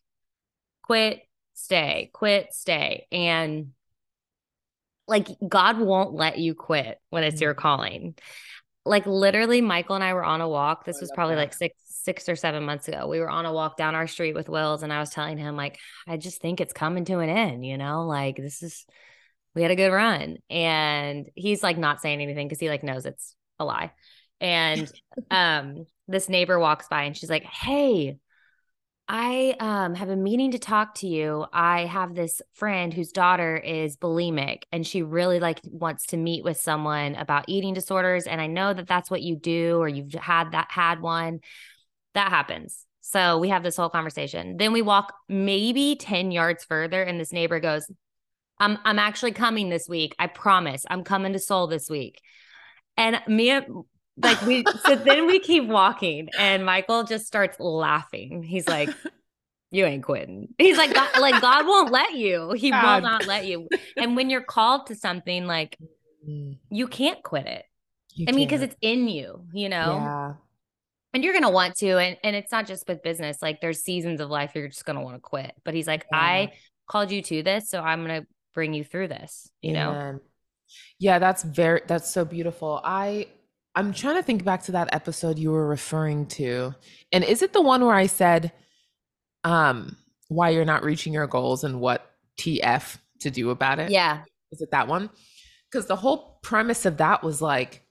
quit, 0.83 1.21
stay, 1.55 2.11
quit, 2.13 2.53
stay. 2.53 3.07
And 3.13 3.73
like 5.07 5.29
God 5.47 5.79
won't 5.79 6.15
let 6.15 6.39
you 6.39 6.55
quit 6.55 6.99
when 7.11 7.25
it's 7.25 7.41
your 7.41 7.55
mm. 7.55 7.59
calling. 7.59 8.15
Like 8.87 9.07
literally 9.07 9.61
Michael 9.61 9.95
and 9.95 10.05
I 10.05 10.15
were 10.15 10.25
on 10.25 10.41
a 10.41 10.49
walk. 10.49 10.85
This 10.85 11.01
was 11.01 11.11
probably 11.15 11.37
like 11.37 11.55
6 11.55 11.75
6 11.87 12.29
or 12.29 12.37
7 12.37 12.63
months 12.65 12.87
ago. 12.89 13.09
We 13.09 13.21
were 13.21 13.31
on 13.31 13.47
a 13.47 13.53
walk 13.53 13.77
down 13.79 13.95
our 13.95 14.07
street 14.07 14.35
with 14.35 14.49
Wills 14.49 14.83
and 14.83 14.93
I 14.93 15.01
was 15.01 15.11
telling 15.11 15.39
him 15.39 15.57
like 15.57 15.79
I 16.07 16.17
just 16.17 16.41
think 16.41 16.61
it's 16.61 16.73
coming 16.73 17.05
to 17.07 17.21
an 17.21 17.31
end, 17.31 17.65
you 17.65 17.79
know? 17.79 18.07
Like 18.07 18.37
this 18.37 18.63
is 18.63 18.85
we 19.55 19.63
had 19.63 19.71
a 19.71 19.77
good 19.77 19.91
run. 19.93 20.39
And 20.51 21.29
he's 21.35 21.63
like 21.63 21.79
not 21.79 22.01
saying 22.01 22.21
anything 22.21 22.49
cuz 22.49 22.61
he 22.61 22.69
like 22.69 22.83
knows 22.83 23.07
it's 23.07 23.35
a 23.59 23.65
lie. 23.65 23.93
And 24.41 24.91
um 25.31 25.87
this 26.07 26.29
neighbor 26.29 26.59
walks 26.59 26.87
by 26.89 27.05
and 27.05 27.17
she's 27.17 27.31
like, 27.31 27.45
"Hey, 27.45 28.19
I 29.07 29.55
um, 29.61 29.95
have 29.95 30.09
been 30.09 30.23
meaning 30.23 30.53
to 30.53 30.59
talk 30.59 30.95
to 30.97 31.07
you. 31.07 31.45
I 31.53 31.85
have 31.85 32.15
this 32.15 32.41
friend 32.55 32.93
whose 32.93 33.13
daughter 33.13 33.57
is 33.57 33.99
bulimic 33.99 34.63
and 34.73 34.87
she 34.87 35.03
really 35.03 35.41
like 35.41 35.61
wants 35.65 36.07
to 36.07 36.17
meet 36.17 36.43
with 36.43 36.57
someone 36.59 37.15
about 37.17 37.45
eating 37.47 37.75
disorders 37.75 38.27
and 38.27 38.41
I 38.41 38.47
know 38.47 38.73
that 38.73 38.87
that's 38.87 39.11
what 39.11 39.21
you 39.21 39.37
do 39.37 39.77
or 39.77 39.89
you've 39.89 40.15
had 40.15 40.53
that 40.53 40.71
had 40.71 41.03
one. 41.03 41.41
That 42.15 42.31
happens. 42.31 42.87
So 43.03 43.39
we 43.39 43.51
have 43.51 43.63
this 43.63 43.77
whole 43.77 43.91
conversation. 43.91 44.57
Then 44.57 44.73
we 44.73 44.81
walk 44.81 45.13
maybe 45.29 45.97
10 45.97 46.31
yards 46.31 46.65
further 46.65 47.03
and 47.03 47.21
this 47.21 47.33
neighbor 47.33 47.61
goes, 47.61 47.87
"I'm 48.59 48.79
I'm 48.85 48.99
actually 48.99 49.33
coming 49.33 49.69
this 49.69 49.87
week. 49.87 50.15
I 50.19 50.29
promise. 50.29 50.87
I'm 50.89 51.05
coming 51.05 51.35
to 51.35 51.39
Soul 51.39 51.67
this 51.67 51.91
week." 51.91 52.23
And 52.97 53.21
me 53.29 53.61
like 54.17 54.41
we 54.43 54.65
so 54.87 54.97
then 54.97 55.27
we 55.27 55.41
keep 55.41 55.67
walking 55.67 56.29
and 56.39 56.65
Michael 56.65 57.05
just 57.05 57.27
starts 57.27 57.59
laughing. 57.59 58.43
He's 58.43 58.69
like, 58.69 58.91
You 59.75 59.87
ain't 59.87 60.05
quitting. 60.05 60.55
He's 60.57 60.77
like, 60.77 60.95
God, 60.95 61.19
like 61.21 61.41
God 61.41 61.67
won't 61.67 61.91
let 61.91 62.15
you. 62.15 62.53
He 62.53 62.71
God. 62.71 63.03
will 63.03 63.11
not 63.11 63.27
let 63.27 63.45
you. 63.45 63.69
And 63.97 64.15
when 64.15 64.31
you're 64.31 64.41
called 64.41 64.87
to 64.87 64.95
something, 64.95 65.49
like 65.49 65.77
mm. 66.29 66.57
you 66.71 66.87
can't 66.87 67.21
quit 67.25 67.47
it. 67.47 67.65
You 68.15 68.27
I 68.29 68.33
mean, 68.33 68.47
because 68.47 68.63
it's 68.63 68.77
in 68.81 69.09
you, 69.09 69.45
you 69.53 69.69
know? 69.69 69.97
Yeah. 70.01 70.33
And 71.13 71.25
you're 71.25 71.33
gonna 71.33 71.51
want 71.51 71.75
to. 71.79 71.99
And 71.99 72.17
and 72.23 72.37
it's 72.37 72.53
not 72.53 72.69
just 72.69 72.87
with 72.87 73.03
business, 73.03 73.43
like 73.43 73.61
there's 73.61 73.83
seasons 73.83 74.21
of 74.21 74.31
life 74.31 74.53
you're 74.55 74.69
just 74.69 74.85
gonna 74.85 75.03
want 75.03 75.17
to 75.17 75.21
quit. 75.21 75.53
But 75.65 75.75
he's 75.75 75.89
like, 75.89 76.07
yeah. 76.13 76.19
I 76.19 76.53
called 76.87 77.11
you 77.11 77.21
to 77.23 77.43
this, 77.43 77.69
so 77.69 77.81
I'm 77.81 78.03
gonna 78.03 78.27
bring 78.55 78.75
you 78.75 78.85
through 78.85 79.09
this, 79.09 79.51
you 79.61 79.73
yeah. 79.73 79.85
know? 79.85 80.21
Yeah, 81.01 81.19
that's 81.19 81.43
very 81.43 81.81
that's 81.89 82.09
so 82.09 82.25
beautiful. 82.25 82.81
I 82.85 83.27
I'm 83.75 83.93
trying 83.93 84.17
to 84.17 84.23
think 84.23 84.45
back 84.45 84.63
to 84.65 84.73
that 84.73 84.95
episode 84.95 85.39
you 85.39 85.51
were 85.51 85.67
referring 85.67 86.27
to. 86.27 86.75
And 87.13 87.25
is 87.25 87.43
it 87.43 87.53
the 87.53 87.63
one 87.63 87.85
where 87.85 87.95
I 87.95 88.07
said 88.07 88.53
um 89.43 89.97
why 90.29 90.51
you're 90.51 90.65
not 90.65 90.85
reaching 90.85 91.13
your 91.13 91.27
goals 91.27 91.65
and 91.65 91.81
what 91.81 92.11
TF 92.39 92.99
to 93.21 93.31
do 93.31 93.51
about 93.51 93.79
it? 93.79 93.91
Yeah. 93.91 94.23
Is 94.53 94.61
it 94.61 94.71
that 94.71 94.89
one? 94.89 95.11
Cuz 95.73 95.87
the 95.87 95.97
whole 95.97 96.39
premise 96.43 96.87
of 96.87 96.99
that 96.99 97.23
was 97.23 97.43
like 97.43 97.87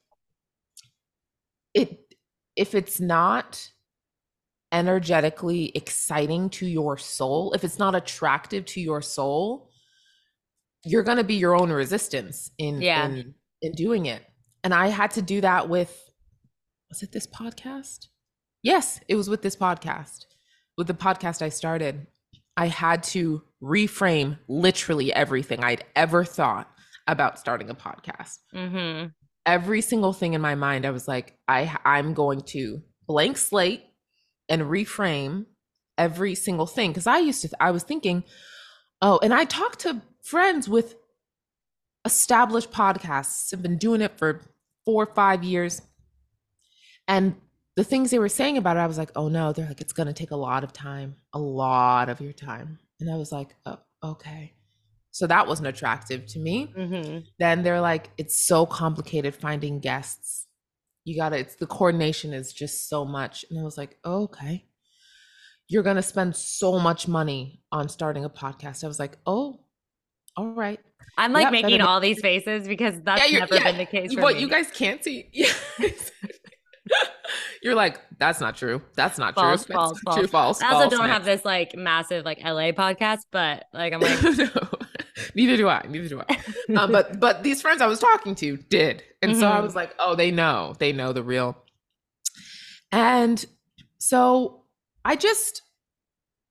it 1.74 2.14
if 2.56 2.74
it's 2.74 3.00
not 3.00 3.70
energetically 4.72 5.70
exciting 5.74 6.50
to 6.50 6.66
your 6.66 6.98
soul, 6.98 7.52
if 7.52 7.62
it's 7.62 7.78
not 7.78 7.94
attractive 7.94 8.64
to 8.64 8.80
your 8.80 9.00
soul, 9.00 9.70
you're 10.84 11.04
going 11.04 11.18
to 11.18 11.24
be 11.24 11.36
your 11.36 11.56
own 11.56 11.70
resistance 11.70 12.50
in 12.58 12.82
yeah. 12.82 13.06
in 13.06 13.34
in 13.62 13.72
doing 13.72 14.06
it. 14.06 14.22
And 14.64 14.72
I 14.72 14.88
had 14.88 15.12
to 15.12 15.22
do 15.22 15.42
that 15.42 15.68
with, 15.68 16.10
was 16.88 17.02
it 17.02 17.12
this 17.12 17.26
podcast? 17.26 18.08
Yes, 18.62 18.98
it 19.08 19.14
was 19.14 19.28
with 19.28 19.42
this 19.42 19.56
podcast. 19.56 20.24
With 20.78 20.86
the 20.86 20.94
podcast 20.94 21.42
I 21.42 21.50
started, 21.50 22.06
I 22.56 22.68
had 22.68 23.02
to 23.04 23.42
reframe 23.62 24.38
literally 24.48 25.12
everything 25.12 25.62
I'd 25.62 25.84
ever 25.94 26.24
thought 26.24 26.68
about 27.06 27.38
starting 27.38 27.68
a 27.68 27.74
podcast. 27.74 28.38
Mm-hmm. 28.54 29.08
Every 29.44 29.82
single 29.82 30.14
thing 30.14 30.32
in 30.32 30.40
my 30.40 30.54
mind, 30.54 30.86
I 30.86 30.90
was 30.90 31.06
like, 31.06 31.36
I 31.46 31.76
I'm 31.84 32.14
going 32.14 32.40
to 32.48 32.80
blank 33.06 33.36
slate 33.36 33.84
and 34.48 34.62
reframe 34.62 35.44
every 35.98 36.34
single 36.34 36.66
thing 36.66 36.90
because 36.90 37.06
I 37.06 37.18
used 37.18 37.42
to 37.42 37.50
I 37.60 37.70
was 37.70 37.82
thinking, 37.82 38.24
oh, 39.02 39.20
and 39.22 39.34
I 39.34 39.44
talked 39.44 39.80
to 39.80 40.00
friends 40.22 40.68
with 40.68 40.94
established 42.06 42.70
podcasts 42.70 43.50
have 43.50 43.62
been 43.62 43.78
doing 43.78 44.00
it 44.00 44.18
for 44.18 44.40
four 44.84 45.04
or 45.04 45.14
five 45.14 45.44
years. 45.44 45.82
And 47.06 47.36
the 47.76 47.84
things 47.84 48.10
they 48.10 48.18
were 48.18 48.28
saying 48.28 48.56
about 48.56 48.76
it, 48.76 48.80
I 48.80 48.86
was 48.86 48.98
like, 48.98 49.10
oh 49.16 49.28
no, 49.28 49.52
they're 49.52 49.66
like, 49.66 49.80
it's 49.80 49.92
going 49.92 50.06
to 50.06 50.12
take 50.12 50.30
a 50.30 50.36
lot 50.36 50.64
of 50.64 50.72
time, 50.72 51.16
a 51.32 51.38
lot 51.38 52.08
of 52.08 52.20
your 52.20 52.32
time. 52.32 52.78
And 53.00 53.10
I 53.10 53.16
was 53.16 53.32
like, 53.32 53.54
oh, 53.66 53.78
okay. 54.02 54.54
So 55.10 55.26
that 55.26 55.46
wasn't 55.46 55.68
attractive 55.68 56.26
to 56.26 56.38
me. 56.38 56.72
Mm-hmm. 56.76 57.18
Then 57.38 57.62
they're 57.62 57.80
like, 57.80 58.10
it's 58.18 58.40
so 58.40 58.66
complicated 58.66 59.34
finding 59.34 59.80
guests. 59.80 60.46
You 61.04 61.16
got 61.16 61.30
to, 61.30 61.38
it's 61.38 61.56
the 61.56 61.66
coordination 61.66 62.32
is 62.32 62.52
just 62.52 62.88
so 62.88 63.04
much. 63.04 63.44
And 63.50 63.60
I 63.60 63.62
was 63.62 63.76
like, 63.76 63.98
oh, 64.04 64.24
okay. 64.24 64.66
You're 65.68 65.82
going 65.82 65.96
to 65.96 66.02
spend 66.02 66.36
so 66.36 66.78
much 66.78 67.08
money 67.08 67.62
on 67.72 67.88
starting 67.88 68.24
a 68.24 68.30
podcast. 68.30 68.84
I 68.84 68.88
was 68.88 68.98
like, 68.98 69.18
oh, 69.26 69.63
all 70.36 70.48
right. 70.48 70.80
I'm 71.16 71.32
like 71.32 71.52
making 71.52 71.80
all 71.80 72.00
these 72.00 72.20
faces 72.20 72.66
because 72.66 73.00
that's 73.02 73.30
yeah, 73.30 73.40
never 73.40 73.54
yeah, 73.54 73.64
been 73.64 73.78
the 73.78 73.86
case. 73.86 74.16
what 74.16 74.34
me. 74.34 74.40
you 74.40 74.48
guys 74.48 74.70
can't 74.72 75.02
see. 75.02 75.30
you're 77.62 77.74
like, 77.74 78.00
that's 78.18 78.40
not 78.40 78.56
true. 78.56 78.82
That's 78.94 79.18
not 79.18 79.34
false, 79.34 79.64
true. 79.64 79.74
False, 79.74 79.92
that's 79.92 80.02
false, 80.02 80.16
true. 80.16 80.26
False. 80.26 80.62
I 80.62 80.66
also 80.66 80.80
false, 80.80 80.90
don't 80.90 81.00
man. 81.00 81.10
have 81.10 81.24
this 81.24 81.44
like 81.44 81.74
massive 81.76 82.24
like 82.24 82.42
LA 82.42 82.72
podcast, 82.72 83.20
but 83.30 83.66
like 83.72 83.92
I'm 83.92 84.00
like, 84.02 84.22
no, 84.22 84.48
neither 85.34 85.56
do 85.56 85.68
I. 85.68 85.84
Neither 85.88 86.08
do 86.08 86.22
I. 86.28 86.38
um, 86.76 86.92
but 86.92 87.20
but 87.20 87.42
these 87.42 87.62
friends 87.62 87.80
I 87.80 87.86
was 87.86 87.98
talking 87.98 88.34
to 88.36 88.56
did, 88.56 89.02
and 89.22 89.32
mm-hmm. 89.32 89.40
so 89.40 89.48
I 89.48 89.54
mm-hmm. 89.54 89.64
was 89.64 89.74
like, 89.74 89.94
oh, 89.98 90.14
they 90.14 90.30
know, 90.30 90.74
they 90.78 90.92
know 90.92 91.12
the 91.12 91.22
real. 91.22 91.56
And 92.92 93.44
so 93.98 94.64
I 95.04 95.16
just 95.16 95.62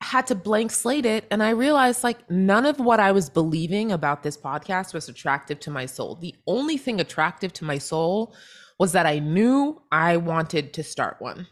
had 0.04 0.28
to 0.28 0.36
blank 0.36 0.72
slate 0.72 1.06
it 1.06 1.26
and 1.32 1.42
I 1.42 1.52
realized 1.52 2.04
like 2.04 2.30
none 2.30 2.66
of 2.66 2.80
what 2.80 3.00
I 3.00 3.12
was 3.12 3.30
believing 3.30 3.92
about 3.92 4.24
this 4.24 4.38
podcast 4.38 4.94
was 4.94 5.10
attractive 5.10 5.60
to 5.62 5.72
my 5.72 5.86
soul. 5.86 6.16
The 6.16 6.36
only 6.48 6.78
thing 6.78 7.00
attractive 7.00 7.54
to 7.54 7.66
my 7.66 7.78
soul 7.78 8.36
was 8.80 8.92
that 8.92 9.06
I 9.06 9.20
knew 9.20 9.82
I 9.92 10.18
wanted 10.18 10.74
to 10.74 10.84
start 10.84 11.18
one. 11.20 11.48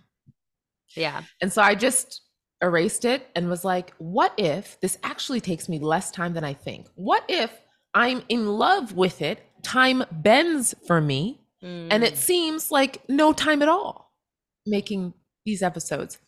Yeah. 0.96 1.22
And 1.42 1.52
so 1.52 1.62
I 1.62 1.76
just 1.76 2.22
erased 2.62 3.06
it 3.06 3.28
and 3.36 3.50
was 3.50 3.64
like, 3.64 3.94
what 3.98 4.34
if 4.38 4.80
this 4.82 4.98
actually 5.04 5.42
takes 5.42 5.70
me 5.70 5.80
less 5.80 6.12
time 6.12 6.34
than 6.34 6.44
I 6.44 6.54
think? 6.54 6.88
What 6.96 7.24
if 7.28 7.52
I'm 7.94 8.24
in 8.30 8.48
love 8.48 8.94
with 8.94 9.22
it? 9.22 9.40
Time 9.64 10.04
bends 10.12 10.76
for 10.88 11.00
me 11.00 11.42
mm. 11.64 11.88
and 11.90 12.04
it 12.04 12.14
mm. 12.14 12.18
seems 12.18 12.72
like 12.72 13.02
no 13.08 13.34
time 13.34 13.62
at 13.62 13.70
all 13.70 14.12
making 14.66 15.14
these 15.46 15.64
episodes 15.64 16.20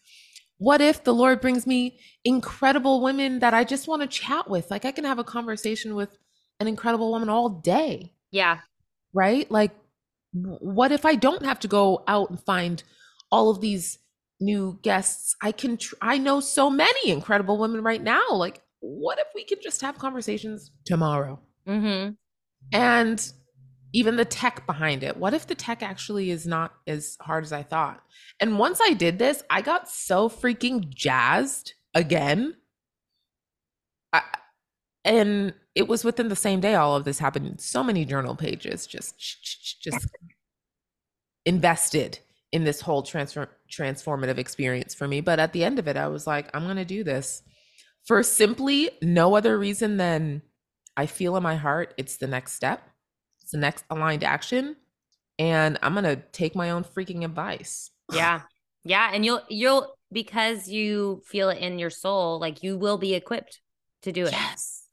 what 0.58 0.82
if 0.82 1.04
the 1.04 1.14
Lord 1.14 1.42
brings 1.42 1.68
me 1.68 2.00
incredible 2.24 3.02
women 3.02 3.40
that 3.40 3.54
I 3.54 3.64
just 3.64 3.88
want 3.88 4.02
to 4.02 4.08
chat 4.08 4.50
with? 4.50 4.70
Like 4.72 4.86
I 4.86 4.92
can 4.92 5.04
have 5.04 5.20
a 5.20 5.24
conversation 5.24 5.96
with 5.96 6.18
an 6.60 6.68
incredible 6.68 7.12
woman 7.12 7.30
all 7.30 7.50
day. 7.50 8.14
Yeah. 8.32 8.60
Right? 9.14 9.50
Like 9.52 9.72
what 10.34 10.92
if 10.92 11.06
I 11.06 11.16
don't 11.16 11.46
have 11.46 11.60
to 11.60 11.68
go 11.68 12.04
out 12.08 12.30
and 12.30 12.40
find 12.40 12.84
all 13.32 13.50
of 13.50 13.62
these 13.62 14.00
new 14.40 14.80
guests? 14.82 15.36
I 15.42 15.52
can 15.52 15.78
tr- 15.78 15.96
I 16.02 16.18
know 16.18 16.40
so 16.40 16.70
many 16.70 17.12
incredible 17.12 17.58
women 17.58 17.84
right 17.84 18.02
now. 18.02 18.32
Like 18.32 18.62
what 18.80 19.20
if 19.20 19.28
we 19.36 19.46
could 19.46 19.62
just 19.62 19.82
have 19.82 19.98
conversations 19.98 20.72
tomorrow? 20.86 21.40
hmm 21.66 22.10
And 22.72 23.32
even 23.94 24.16
the 24.16 24.26
tech 24.26 24.66
behind 24.66 25.04
it. 25.04 25.18
What 25.18 25.34
if 25.34 25.48
the 25.48 25.56
tech 25.56 25.84
actually 25.84 26.32
is 26.32 26.48
not 26.48 26.74
as 26.88 27.16
hard 27.22 27.44
as 27.44 27.54
I 27.54 27.64
thought? 27.64 28.04
And 28.40 28.58
once 28.58 28.80
I 28.84 28.94
did 28.94 29.20
this, 29.20 29.44
I 29.50 29.62
got 29.62 29.88
so 29.88 30.28
freaking 30.28 30.90
jazzed 30.90 31.74
again. 31.94 32.56
I, 34.12 34.24
and 35.06 35.54
it 35.76 35.88
was 35.88 36.04
within 36.04 36.30
the 36.30 36.36
same 36.36 36.60
day 36.60 36.76
all 36.76 36.96
of 36.96 37.06
this 37.06 37.20
happened. 37.20 37.62
So 37.62 37.84
many 37.84 38.04
journal 38.04 38.36
pages 38.36 38.88
just 38.88 39.20
just 39.82 40.08
invested 41.46 42.20
in 42.52 42.64
this 42.64 42.82
whole 42.82 43.04
transfer 43.04 43.50
transformative 43.72 44.38
experience 44.38 44.94
for 44.94 45.08
me. 45.08 45.22
But 45.22 45.40
at 45.40 45.54
the 45.54 45.64
end 45.64 45.78
of 45.78 45.88
it, 45.88 45.98
I 45.98 46.08
was 46.08 46.26
like, 46.26 46.50
I'm 46.54 46.66
gonna 46.66 46.86
do 46.86 47.04
this 47.04 47.44
for 48.06 48.22
simply 48.24 48.92
no 49.02 49.36
other 49.36 49.58
reason 49.58 49.98
than 49.98 50.42
I 50.96 51.06
feel 51.06 51.36
in 51.36 51.44
my 51.44 51.56
heart 51.56 51.94
it's 51.98 52.18
the 52.18 52.28
next 52.28 52.54
step, 52.54 52.88
the 53.54 53.58
next 53.58 53.86
aligned 53.90 54.26
action, 54.26 54.76
and 55.40 55.80
I'm 55.82 55.94
gonna 55.94 56.18
take 56.34 56.56
my 56.56 56.72
own 56.72 56.84
freaking 56.84 57.24
advice. 57.24 57.92
Yeah. 58.12 58.42
Yeah. 58.84 59.12
And 59.14 59.24
you'll, 59.24 59.42
you'll, 59.50 59.96
because 60.12 60.68
you 60.68 61.22
feel 61.26 61.50
it 61.50 61.60
in 61.60 61.80
your 61.80 61.90
soul, 61.90 62.40
like 62.40 62.62
you 62.64 62.78
will 62.78 62.98
be 62.98 63.14
equipped 63.14 63.62
to 64.02 64.12
do 64.12 64.26
it. 64.26 64.34
Yes. 64.34 64.84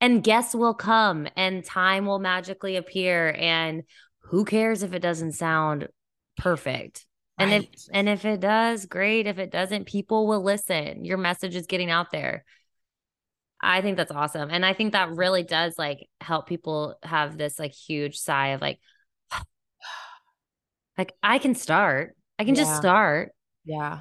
And 0.00 0.22
guests 0.22 0.54
will 0.54 0.74
come 0.74 1.26
and 1.36 1.64
time 1.64 2.06
will 2.06 2.18
magically 2.18 2.76
appear. 2.76 3.34
And 3.36 3.82
who 4.24 4.44
cares 4.44 4.82
if 4.82 4.92
it 4.92 5.00
doesn't 5.00 5.32
sound 5.32 5.88
perfect? 6.36 7.06
And 7.38 7.50
right. 7.50 7.68
if 7.72 7.86
and 7.92 8.08
if 8.08 8.24
it 8.24 8.40
does, 8.40 8.84
great. 8.86 9.26
If 9.26 9.38
it 9.38 9.50
doesn't, 9.50 9.86
people 9.86 10.26
will 10.26 10.42
listen. 10.42 11.04
Your 11.04 11.16
message 11.16 11.56
is 11.56 11.66
getting 11.66 11.90
out 11.90 12.12
there. 12.12 12.44
I 13.62 13.82
think 13.82 13.96
that's 13.96 14.10
awesome. 14.10 14.48
And 14.50 14.64
I 14.64 14.72
think 14.72 14.92
that 14.92 15.10
really 15.10 15.42
does 15.42 15.78
like 15.78 16.08
help 16.20 16.46
people 16.46 16.96
have 17.02 17.36
this 17.36 17.58
like 17.58 17.72
huge 17.72 18.18
sigh 18.18 18.48
of 18.48 18.60
like, 18.60 18.78
like 20.98 21.12
I 21.22 21.38
can 21.38 21.54
start. 21.54 22.16
I 22.38 22.44
can 22.44 22.54
yeah. 22.54 22.62
just 22.62 22.76
start. 22.76 23.32
Yeah. 23.64 24.00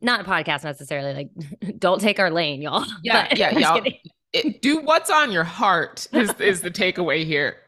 Not 0.00 0.20
a 0.20 0.24
podcast 0.24 0.64
necessarily. 0.64 1.14
Like, 1.14 1.78
don't 1.78 2.00
take 2.00 2.18
our 2.18 2.30
lane, 2.30 2.60
y'all. 2.60 2.84
Yeah, 3.02 3.28
but, 3.28 3.38
yeah, 3.38 3.58
y'all. 3.58 3.82
It, 4.32 4.60
do 4.60 4.80
what's 4.80 5.10
on 5.10 5.30
your 5.30 5.44
heart 5.44 6.08
is 6.12 6.32
is 6.40 6.60
the 6.60 6.70
takeaway 6.70 7.24
here. 7.24 7.58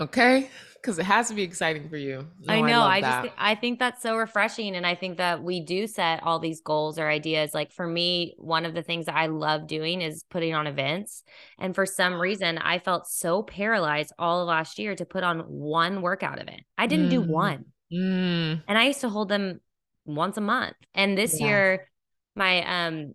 Okay 0.00 0.50
because 0.82 0.98
it 0.98 1.04
has 1.04 1.28
to 1.28 1.34
be 1.34 1.42
exciting 1.42 1.88
for 1.88 1.96
you. 1.96 2.26
No, 2.40 2.54
I 2.54 2.60
know. 2.60 2.80
I, 2.80 2.96
I 2.96 3.00
just 3.00 3.34
I 3.38 3.54
think 3.54 3.78
that's 3.78 4.02
so 4.02 4.16
refreshing, 4.16 4.74
and 4.74 4.84
I 4.84 4.96
think 4.96 5.18
that 5.18 5.42
we 5.42 5.60
do 5.60 5.86
set 5.86 6.22
all 6.24 6.40
these 6.40 6.60
goals 6.60 6.98
or 6.98 7.08
ideas. 7.08 7.54
Like 7.54 7.72
for 7.72 7.86
me, 7.86 8.34
one 8.36 8.66
of 8.66 8.74
the 8.74 8.82
things 8.82 9.06
that 9.06 9.16
I 9.16 9.26
love 9.26 9.68
doing 9.68 10.02
is 10.02 10.24
putting 10.28 10.54
on 10.54 10.66
events, 10.66 11.22
and 11.58 11.74
for 11.74 11.86
some 11.86 12.20
reason, 12.20 12.58
I 12.58 12.80
felt 12.80 13.06
so 13.06 13.42
paralyzed 13.42 14.12
all 14.18 14.42
of 14.42 14.48
last 14.48 14.78
year 14.78 14.96
to 14.96 15.04
put 15.04 15.22
on 15.22 15.40
one 15.40 16.02
workout 16.02 16.40
event. 16.40 16.62
I 16.76 16.88
didn't 16.88 17.06
mm. 17.06 17.10
do 17.10 17.22
one, 17.22 17.66
mm. 17.92 18.62
and 18.66 18.78
I 18.78 18.86
used 18.86 19.02
to 19.02 19.08
hold 19.08 19.28
them 19.28 19.60
once 20.04 20.36
a 20.36 20.42
month. 20.42 20.76
And 20.94 21.16
this 21.16 21.40
yeah. 21.40 21.46
year, 21.46 21.88
my 22.34 22.86
um 22.86 23.14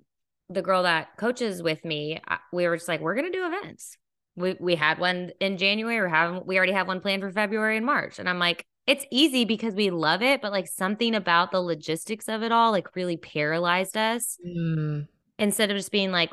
the 0.49 0.61
girl 0.61 0.83
that 0.83 1.17
coaches 1.17 1.61
with 1.61 1.83
me, 1.83 2.21
we 2.53 2.65
were 2.65 2.77
just 2.77 2.87
like, 2.87 3.01
we're 3.01 3.15
gonna 3.15 3.31
do 3.31 3.45
events 3.45 3.97
we 4.37 4.55
we 4.59 4.75
had 4.75 4.99
one 4.99 5.31
in 5.41 5.57
January. 5.57 5.99
We're 5.99 6.07
having 6.07 6.43
we 6.45 6.57
already 6.57 6.71
have 6.73 6.87
one 6.87 7.01
planned 7.01 7.23
for 7.23 7.31
February 7.31 7.75
and 7.75 7.85
March. 7.85 8.19
And 8.19 8.29
I'm 8.29 8.39
like, 8.39 8.65
it's 8.85 9.05
easy 9.11 9.43
because 9.43 9.73
we 9.73 9.89
love 9.89 10.21
it, 10.21 10.41
but 10.41 10.51
like 10.51 10.67
something 10.67 11.15
about 11.15 11.51
the 11.51 11.59
logistics 11.59 12.29
of 12.29 12.43
it 12.43 12.51
all 12.51 12.71
like 12.71 12.95
really 12.95 13.17
paralyzed 13.17 13.97
us. 13.97 14.37
Mm. 14.47 15.07
Instead 15.39 15.71
of 15.71 15.77
just 15.77 15.91
being 15.91 16.11
like, 16.11 16.31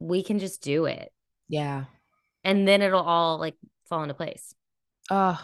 we 0.00 0.22
can 0.22 0.38
just 0.38 0.62
do 0.62 0.86
it. 0.86 1.12
Yeah. 1.48 1.84
And 2.44 2.66
then 2.66 2.80
it'll 2.80 3.02
all 3.02 3.38
like 3.38 3.54
fall 3.88 4.02
into 4.02 4.14
place. 4.14 4.54
Uh 5.10 5.36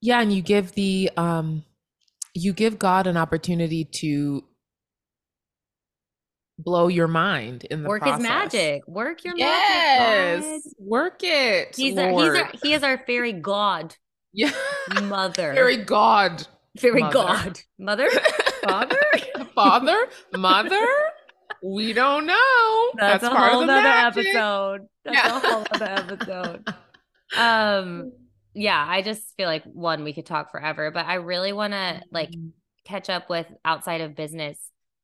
yeah, 0.00 0.20
and 0.20 0.32
you 0.32 0.42
give 0.42 0.72
the 0.72 1.10
um 1.16 1.64
you 2.34 2.52
give 2.52 2.76
God 2.78 3.06
an 3.06 3.16
opportunity 3.16 3.84
to 3.84 4.44
blow 6.58 6.88
your 6.88 7.08
mind 7.08 7.64
in 7.64 7.82
the 7.82 7.88
work 7.88 8.02
process. 8.02 8.18
his 8.18 8.28
magic. 8.28 8.82
Work 8.86 9.24
your 9.24 9.34
yes, 9.36 10.42
magic. 10.42 10.62
Yes, 10.64 10.74
work 10.78 11.20
it. 11.22 11.76
He's 11.76 11.96
our, 11.98 12.10
he's 12.10 12.40
our, 12.40 12.50
he 12.62 12.72
is 12.72 12.82
our 12.82 12.98
fairy 13.06 13.32
god. 13.32 13.94
Yeah, 14.32 14.52
mother. 15.02 15.54
Fairy 15.54 15.78
god. 15.78 16.46
Fairy 16.78 17.00
mother. 17.00 17.12
god. 17.12 17.60
Mother. 17.78 18.10
Father. 18.64 19.00
Father. 19.54 19.96
Mother. 20.34 20.86
We 21.62 21.92
don't 21.92 22.26
know. 22.26 22.90
That's, 22.96 23.22
That's 23.22 23.34
a 23.34 23.38
whole 23.38 23.62
other 23.62 23.72
episode. 23.72 24.86
That's 25.04 25.16
yeah. 25.16 25.36
a 25.36 25.40
whole 25.40 25.66
other 25.72 25.84
episode. 25.86 26.68
Um. 27.36 28.12
Yeah, 28.54 28.82
I 28.88 29.02
just 29.02 29.36
feel 29.36 29.48
like 29.48 29.64
one 29.64 30.04
we 30.04 30.12
could 30.12 30.26
talk 30.26 30.52
forever, 30.52 30.92
but 30.92 31.06
I 31.06 31.14
really 31.14 31.52
want 31.52 31.72
to 31.72 32.00
like 32.12 32.30
mm-hmm. 32.30 32.50
catch 32.84 33.10
up 33.10 33.28
with 33.28 33.48
outside 33.64 34.00
of 34.00 34.14
business 34.14 34.56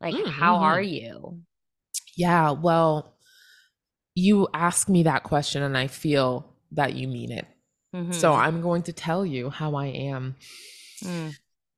like, 0.03 0.15
mm-hmm. 0.15 0.31
how 0.31 0.57
are 0.57 0.83
you? 0.83 1.41
Yeah, 2.17 2.51
well, 2.51 3.17
you 4.15 4.49
ask 4.53 4.89
me 4.89 5.05
that 5.05 5.23
question 5.23 5.63
and 5.63 5.79
I 5.79 5.87
feel 5.87 6.55
that 6.73 6.95
you 6.95 7.09
mean 7.09 7.33
it. 7.33 7.47
Mm-hmm. 7.95 8.13
So 8.13 8.33
I'm 8.33 8.61
going 8.61 8.83
to 8.85 8.93
tell 8.93 9.25
you 9.25 9.49
how 9.49 9.75
I 9.77 9.87
am. 9.87 10.37
Mm. 11.05 11.35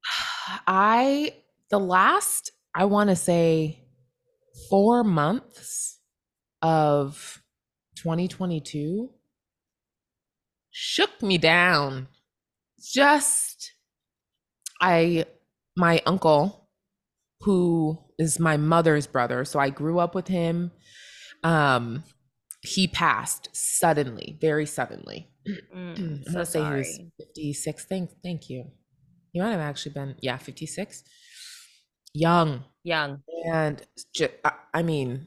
I, 0.66 1.34
the 1.70 1.78
last, 1.78 2.50
I 2.74 2.86
want 2.86 3.10
to 3.10 3.16
say, 3.16 3.80
four 4.70 5.04
months 5.04 5.98
of 6.62 7.42
2022 7.96 9.10
shook 10.70 11.22
me 11.22 11.38
down. 11.38 12.08
Just, 12.80 13.72
I, 14.80 15.24
my 15.76 16.00
uncle, 16.06 16.63
who 17.44 17.98
is 18.18 18.40
my 18.40 18.56
mother's 18.56 19.06
brother. 19.06 19.44
So 19.44 19.58
I 19.58 19.68
grew 19.68 19.98
up 19.98 20.14
with 20.14 20.28
him. 20.28 20.72
Um, 21.42 22.04
he 22.62 22.88
passed 22.88 23.50
suddenly, 23.52 24.38
very 24.40 24.64
suddenly. 24.64 25.28
Mm, 25.76 26.24
so 26.32 26.44
say 26.44 26.60
sorry. 26.60 26.84
he 26.84 27.04
was 27.18 27.28
56. 27.34 27.84
Thank, 27.84 28.10
thank 28.22 28.48
you. 28.48 28.64
He 29.32 29.40
might 29.40 29.50
have 29.50 29.60
actually 29.60 29.92
been, 29.92 30.14
yeah, 30.20 30.38
56. 30.38 31.04
Young. 32.14 32.64
Young. 32.82 33.22
And 33.46 33.82
just, 34.14 34.32
I 34.72 34.82
mean, 34.82 35.26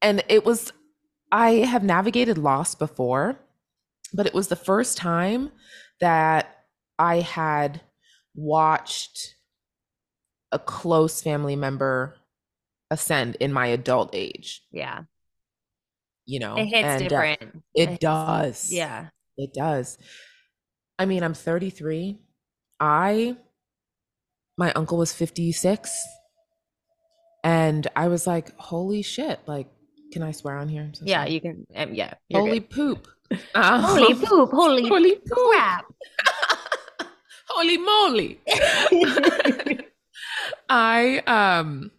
and 0.00 0.24
it 0.28 0.46
was, 0.46 0.72
I 1.30 1.50
have 1.50 1.82
navigated 1.82 2.38
loss 2.38 2.74
before, 2.74 3.38
but 4.14 4.26
it 4.26 4.32
was 4.32 4.48
the 4.48 4.56
first 4.56 4.96
time 4.96 5.50
that 6.00 6.64
I 6.98 7.20
had 7.20 7.82
watched 8.34 9.35
a 10.52 10.58
close 10.58 11.22
family 11.22 11.56
member 11.56 12.16
ascend 12.90 13.36
in 13.40 13.52
my 13.52 13.66
adult 13.68 14.10
age. 14.12 14.62
Yeah. 14.70 15.02
You 16.24 16.40
know, 16.40 16.56
it 16.56 16.66
hits 16.66 16.84
and, 16.84 17.02
uh, 17.02 17.08
different. 17.08 17.42
Uh, 17.42 17.58
it, 17.74 17.88
it 17.90 18.00
does. 18.00 18.72
Yeah. 18.72 19.08
It 19.36 19.52
does. 19.54 19.98
I 20.98 21.04
mean, 21.06 21.22
I'm 21.22 21.34
33. 21.34 22.18
I, 22.80 23.36
my 24.56 24.72
uncle 24.72 24.98
was 24.98 25.12
56. 25.12 25.94
And 27.44 27.86
I 27.94 28.08
was 28.08 28.26
like, 28.26 28.58
holy 28.58 29.02
shit. 29.02 29.38
Like, 29.46 29.68
can 30.12 30.22
I 30.22 30.32
swear 30.32 30.56
on 30.56 30.68
here? 30.68 30.90
So 30.94 31.04
yeah, 31.04 31.22
sorry. 31.22 31.32
you 31.32 31.40
can. 31.40 31.66
Um, 31.76 31.94
yeah. 31.94 32.14
Holy 32.32 32.60
good. 32.60 32.70
poop. 32.70 33.08
Um, 33.56 33.82
holy 33.82 34.14
poop. 34.24 34.50
Holy, 34.52 34.88
holy 34.88 35.16
poop. 35.16 35.50
crap. 35.50 35.84
holy 37.48 37.76
moly. 37.76 38.40
I 40.68 41.18
um 41.26 41.90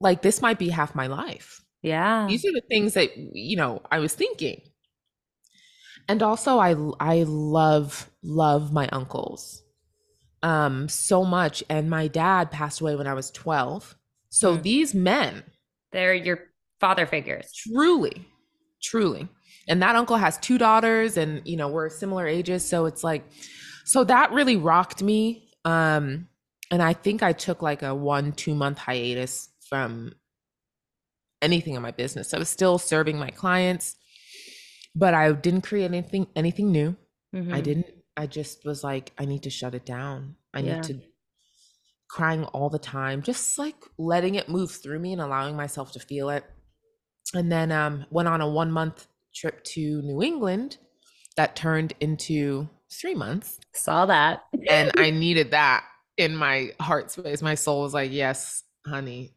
like 0.00 0.22
this 0.22 0.40
might 0.42 0.58
be 0.58 0.68
half 0.68 0.94
my 0.94 1.06
life. 1.06 1.62
Yeah. 1.82 2.26
These 2.28 2.44
are 2.44 2.52
the 2.52 2.62
things 2.68 2.94
that 2.94 3.16
you 3.16 3.56
know, 3.56 3.82
I 3.90 3.98
was 3.98 4.14
thinking. 4.14 4.60
And 6.08 6.22
also 6.22 6.58
I 6.58 6.74
I 7.00 7.24
love 7.24 8.10
love 8.22 8.72
my 8.72 8.88
uncles 8.88 9.62
um 10.42 10.88
so 10.88 11.24
much 11.24 11.64
and 11.68 11.90
my 11.90 12.06
dad 12.06 12.50
passed 12.50 12.80
away 12.80 12.96
when 12.96 13.06
I 13.06 13.14
was 13.14 13.30
12. 13.30 13.96
So 14.30 14.56
mm. 14.56 14.62
these 14.62 14.94
men 14.94 15.44
they're 15.92 16.14
your 16.14 16.40
father 16.80 17.06
figures. 17.06 17.52
Truly. 17.52 18.26
Truly. 18.82 19.28
And 19.66 19.82
that 19.82 19.96
uncle 19.96 20.16
has 20.16 20.38
two 20.38 20.58
daughters 20.58 21.16
and 21.16 21.42
you 21.44 21.56
know, 21.56 21.68
we're 21.68 21.90
similar 21.90 22.26
ages 22.26 22.64
so 22.68 22.86
it's 22.86 23.02
like 23.02 23.24
so 23.84 24.04
that 24.04 24.32
really 24.32 24.56
rocked 24.56 25.02
me 25.02 25.48
um 25.64 26.28
and 26.70 26.82
I 26.82 26.92
think 26.92 27.22
I 27.22 27.32
took 27.32 27.62
like 27.62 27.82
a 27.82 27.94
one, 27.94 28.32
two 28.32 28.54
month 28.54 28.78
hiatus 28.78 29.48
from 29.68 30.12
anything 31.40 31.74
in 31.74 31.82
my 31.82 31.90
business. 31.90 32.34
I 32.34 32.38
was 32.38 32.48
still 32.48 32.78
serving 32.78 33.18
my 33.18 33.30
clients, 33.30 33.96
but 34.94 35.14
I 35.14 35.32
didn't 35.32 35.62
create 35.62 35.84
anything 35.84 36.26
anything 36.36 36.70
new. 36.70 36.96
Mm-hmm. 37.34 37.54
I 37.54 37.60
didn't 37.60 37.86
I 38.16 38.26
just 38.26 38.64
was 38.64 38.82
like, 38.82 39.12
I 39.18 39.24
need 39.24 39.44
to 39.44 39.50
shut 39.50 39.74
it 39.74 39.86
down. 39.86 40.34
I 40.52 40.60
yeah. 40.60 40.74
need 40.74 40.82
to 40.84 41.00
crying 42.10 42.44
all 42.44 42.70
the 42.70 42.78
time, 42.78 43.22
just 43.22 43.58
like 43.58 43.76
letting 43.98 44.34
it 44.34 44.48
move 44.48 44.70
through 44.70 44.98
me 44.98 45.12
and 45.12 45.20
allowing 45.20 45.56
myself 45.56 45.92
to 45.92 46.00
feel 46.00 46.30
it. 46.30 46.44
And 47.34 47.50
then 47.50 47.72
um 47.72 48.04
went 48.10 48.28
on 48.28 48.40
a 48.40 48.48
one 48.48 48.72
month 48.72 49.06
trip 49.34 49.62
to 49.62 50.02
New 50.02 50.22
England 50.22 50.78
that 51.36 51.56
turned 51.56 51.94
into 52.00 52.68
three 53.00 53.14
months. 53.14 53.58
Saw 53.74 54.06
that. 54.06 54.42
and 54.68 54.90
I 54.96 55.10
needed 55.10 55.52
that 55.52 55.84
in 56.18 56.36
my 56.36 56.72
heart 56.80 57.10
space, 57.10 57.40
my 57.40 57.54
soul 57.54 57.82
was 57.82 57.94
like, 57.94 58.12
yes, 58.12 58.64
honey, 58.86 59.34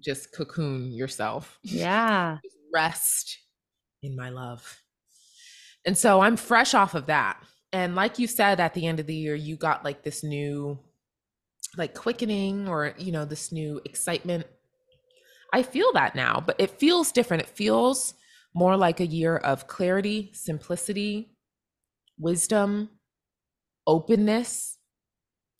just 0.00 0.32
cocoon 0.32 0.90
yourself. 0.92 1.58
Yeah. 1.62 2.38
rest 2.72 3.38
in 4.02 4.16
my 4.16 4.30
love. 4.30 4.80
And 5.84 5.98
so 5.98 6.20
I'm 6.20 6.36
fresh 6.36 6.74
off 6.74 6.94
of 6.94 7.06
that. 7.06 7.42
And 7.72 7.94
like 7.94 8.18
you 8.18 8.26
said, 8.26 8.60
at 8.60 8.74
the 8.74 8.86
end 8.86 9.00
of 9.00 9.06
the 9.06 9.14
year, 9.14 9.34
you 9.34 9.56
got 9.56 9.84
like 9.84 10.02
this 10.02 10.22
new, 10.22 10.78
like 11.76 11.94
quickening 11.94 12.68
or, 12.68 12.94
you 12.98 13.12
know, 13.12 13.24
this 13.24 13.50
new 13.50 13.80
excitement. 13.84 14.46
I 15.52 15.62
feel 15.62 15.92
that 15.92 16.14
now, 16.14 16.42
but 16.44 16.56
it 16.58 16.78
feels 16.78 17.12
different. 17.12 17.42
It 17.42 17.48
feels 17.48 18.14
more 18.54 18.76
like 18.76 19.00
a 19.00 19.06
year 19.06 19.36
of 19.36 19.66
clarity, 19.66 20.30
simplicity, 20.34 21.34
wisdom, 22.18 22.90
openness. 23.86 24.78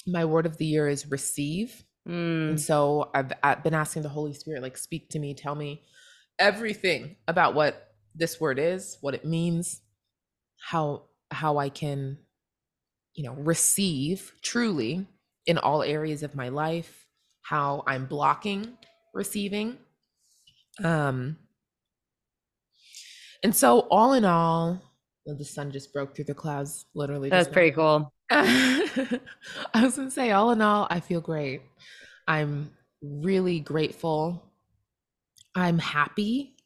My 0.07 0.25
word 0.25 0.47
of 0.47 0.57
the 0.57 0.67
year 0.67 0.89
is 0.89 1.11
receive. 1.11 1.85
Mm. 2.09 2.51
And 2.51 2.61
so 2.61 3.11
I've, 3.15 3.33
I've 3.43 3.63
been 3.63 3.75
asking 3.75 4.03
the 4.03 4.09
Holy 4.09 4.35
Spirit, 4.35 4.63
like, 4.63 4.77
speak 4.77 5.09
to 5.11 5.19
me, 5.19 5.35
tell 5.35 5.55
me 5.55 5.83
everything 6.39 7.17
about 7.29 7.55
what 7.55 7.95
this 8.15 8.41
word 8.41 8.59
is, 8.59 8.99
what 9.01 9.15
it 9.15 9.25
means, 9.25 9.81
how 10.59 11.05
how 11.31 11.59
I 11.59 11.71
can, 11.71 12.19
you 13.15 13.25
know, 13.25 13.35
receive 13.35 14.33
truly 14.43 15.07
in 15.47 15.59
all 15.59 15.83
areas 15.83 16.23
of 16.23 16.35
my 16.35 16.49
life, 16.51 17.07
how 17.43 17.85
I'm 17.87 18.07
blocking 18.07 18.77
receiving. 19.15 19.79
Um 20.83 21.37
and 23.45 23.55
so 23.55 23.81
all 23.91 24.13
in 24.13 24.25
all, 24.25 24.81
the 25.27 25.45
sun 25.45 25.71
just 25.71 25.93
broke 25.93 26.15
through 26.15 26.27
the 26.27 26.35
clouds 26.35 26.87
literally. 26.95 27.29
That's 27.29 27.49
pretty 27.49 27.73
cool. 27.73 28.13
I 29.75 29.85
was 29.85 29.97
gonna 29.97 30.11
say, 30.11 30.31
all 30.31 30.51
in 30.51 30.63
all, 30.63 30.87
I 30.91 31.01
feel 31.01 31.21
great. 31.21 31.63
I'm 32.27 32.71
really 33.03 33.61
grateful. 33.61 34.43
I'm 35.55 35.79
happy. 35.79 36.57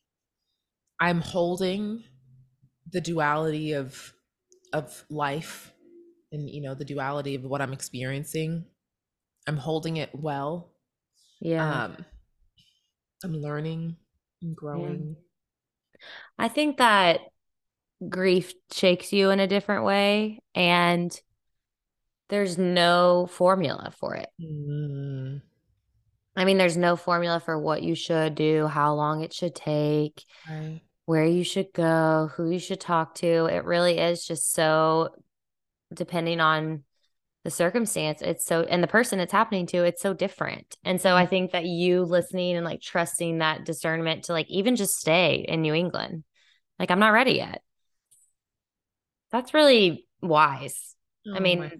I'm 1.00 1.20
holding 1.20 2.05
the 2.92 3.00
duality 3.00 3.72
of 3.72 4.12
of 4.72 5.05
life 5.11 5.72
and 6.33 6.48
you 6.48 6.61
know 6.61 6.74
the 6.74 6.85
duality 6.85 7.35
of 7.35 7.44
what 7.44 7.61
I'm 7.61 7.72
experiencing. 7.72 8.64
I'm 9.46 9.57
holding 9.57 9.96
it 9.96 10.11
well. 10.14 10.72
Yeah. 11.40 11.85
Um 11.85 12.05
I'm 13.24 13.35
learning 13.35 13.96
and 14.42 14.55
growing. 14.55 15.16
Yeah. 15.98 16.07
I 16.38 16.48
think 16.48 16.79
that 16.79 17.20
grief 18.09 18.52
shakes 18.72 19.12
you 19.12 19.31
in 19.31 19.40
a 19.40 19.46
different 19.46 19.85
way 19.85 20.42
and 20.55 21.18
there's 22.28 22.58
no 22.58 23.28
formula 23.30 23.92
for 23.98 24.14
it. 24.14 24.28
Mm. 24.40 25.42
I 26.36 26.44
mean, 26.44 26.58
there's 26.58 26.76
no 26.76 26.96
formula 26.96 27.40
for 27.40 27.58
what 27.58 27.82
you 27.82 27.94
should 27.94 28.34
do, 28.34 28.66
how 28.66 28.94
long 28.94 29.22
it 29.22 29.32
should 29.32 29.54
take, 29.54 30.22
right. 30.48 30.82
where 31.06 31.24
you 31.24 31.44
should 31.44 31.72
go, 31.72 32.30
who 32.36 32.50
you 32.50 32.58
should 32.58 32.80
talk 32.80 33.14
to. 33.16 33.46
It 33.46 33.64
really 33.64 33.98
is 33.98 34.26
just 34.26 34.52
so 34.52 35.10
depending 35.94 36.40
on 36.40 36.82
the 37.44 37.50
circumstance. 37.50 38.20
It's 38.20 38.44
so, 38.44 38.62
and 38.62 38.82
the 38.82 38.88
person 38.88 39.20
it's 39.20 39.32
happening 39.32 39.66
to, 39.68 39.84
it's 39.84 40.02
so 40.02 40.12
different. 40.12 40.76
And 40.84 41.00
so 41.00 41.14
I 41.14 41.22
mm-hmm. 41.22 41.30
think 41.30 41.52
that 41.52 41.64
you 41.64 42.02
listening 42.02 42.56
and 42.56 42.66
like 42.66 42.82
trusting 42.82 43.38
that 43.38 43.64
discernment 43.64 44.24
to 44.24 44.32
like 44.32 44.50
even 44.50 44.76
just 44.76 44.98
stay 44.98 45.44
in 45.48 45.62
New 45.62 45.72
England, 45.72 46.24
like, 46.78 46.90
I'm 46.90 46.98
not 46.98 47.12
ready 47.12 47.34
yet. 47.34 47.62
That's 49.32 49.54
really 49.54 50.06
wise. 50.20 50.94
Oh, 51.26 51.34
I 51.34 51.40
mean, 51.40 51.70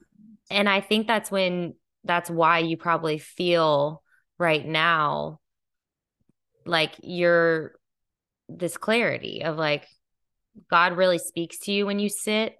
and 0.50 0.68
I 0.68 0.80
think 0.80 1.06
that's 1.06 1.30
when 1.30 1.74
that's 2.04 2.30
why 2.30 2.61
you 2.61 2.76
probably 2.76 3.18
feel 3.18 4.02
right 4.38 4.64
now 4.64 5.40
like 6.64 6.92
you're 7.02 7.72
this 8.48 8.76
clarity 8.76 9.42
of 9.44 9.56
like 9.56 9.87
God 10.70 10.96
really 10.96 11.18
speaks 11.18 11.59
to 11.61 11.72
you 11.72 11.87
when 11.87 11.98
you 11.98 12.09
sit 12.09 12.56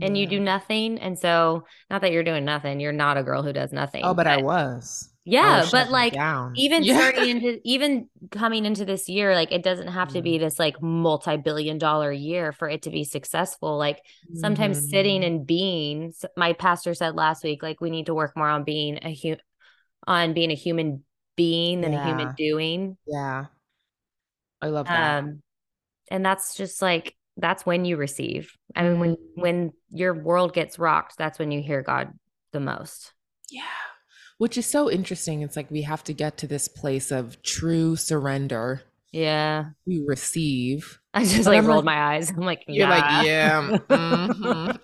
and 0.00 0.16
yeah. 0.16 0.22
you 0.22 0.26
do 0.28 0.40
nothing. 0.40 0.98
And 0.98 1.18
so, 1.18 1.64
not 1.90 2.02
that 2.02 2.12
you're 2.12 2.24
doing 2.24 2.44
nothing, 2.44 2.80
you're 2.80 2.92
not 2.92 3.16
a 3.16 3.22
girl 3.22 3.42
who 3.42 3.52
does 3.52 3.72
nothing. 3.72 4.04
Oh, 4.04 4.14
but, 4.14 4.24
but 4.24 4.26
I 4.26 4.38
was. 4.38 5.09
Yeah, 5.30 5.68
but 5.70 5.90
like 5.90 6.14
down. 6.14 6.54
even 6.56 6.82
yeah. 6.82 6.98
starting 6.98 7.28
into 7.36 7.60
even 7.64 8.08
coming 8.32 8.66
into 8.66 8.84
this 8.84 9.08
year, 9.08 9.34
like 9.34 9.52
it 9.52 9.62
doesn't 9.62 9.86
have 9.86 10.08
to 10.14 10.22
be 10.22 10.36
mm. 10.36 10.40
this 10.40 10.58
like 10.58 10.82
multi-billion 10.82 11.78
dollar 11.78 12.10
year 12.10 12.50
for 12.52 12.68
it 12.68 12.82
to 12.82 12.90
be 12.90 13.04
successful. 13.04 13.78
Like 13.78 14.00
sometimes 14.34 14.78
mm-hmm. 14.78 14.88
sitting 14.88 15.24
and 15.24 15.46
being, 15.46 16.12
my 16.36 16.52
pastor 16.52 16.94
said 16.94 17.14
last 17.14 17.44
week, 17.44 17.62
like 17.62 17.80
we 17.80 17.90
need 17.90 18.06
to 18.06 18.14
work 18.14 18.36
more 18.36 18.48
on 18.48 18.64
being 18.64 18.98
a 19.02 19.14
hu- 19.14 19.40
on 20.04 20.34
being 20.34 20.50
a 20.50 20.56
human 20.56 21.04
being 21.36 21.80
than 21.80 21.92
yeah. 21.92 22.02
a 22.02 22.06
human 22.06 22.34
doing. 22.34 22.96
Yeah. 23.06 23.46
I 24.60 24.66
love 24.66 24.86
that. 24.86 25.18
Um, 25.20 25.42
and 26.10 26.26
that's 26.26 26.56
just 26.56 26.82
like 26.82 27.14
that's 27.36 27.64
when 27.64 27.84
you 27.84 27.96
receive. 27.96 28.52
I 28.74 28.82
mean, 28.82 28.98
when 28.98 29.10
mm-hmm. 29.12 29.40
when 29.40 29.72
your 29.90 30.12
world 30.12 30.54
gets 30.54 30.76
rocked, 30.76 31.16
that's 31.16 31.38
when 31.38 31.52
you 31.52 31.62
hear 31.62 31.82
God 31.82 32.12
the 32.52 32.60
most. 32.60 33.12
Yeah 33.48 33.62
which 34.40 34.56
is 34.56 34.64
so 34.64 34.90
interesting. 34.90 35.42
It's 35.42 35.54
like 35.54 35.70
we 35.70 35.82
have 35.82 36.02
to 36.04 36.14
get 36.14 36.38
to 36.38 36.46
this 36.46 36.66
place 36.66 37.10
of 37.10 37.42
true 37.42 37.94
surrender. 37.94 38.80
Yeah. 39.12 39.66
We 39.86 40.02
receive. 40.06 40.98
I 41.12 41.26
just 41.26 41.44
like 41.44 41.58
I'm 41.58 41.66
rolled 41.66 41.84
like, 41.84 41.94
my 41.94 42.14
eyes. 42.14 42.30
I'm 42.30 42.38
like, 42.38 42.64
you're 42.66 42.88
nah. 42.88 42.94
like, 42.94 43.26
yeah. 43.26 43.76
mm-hmm. 43.90 44.76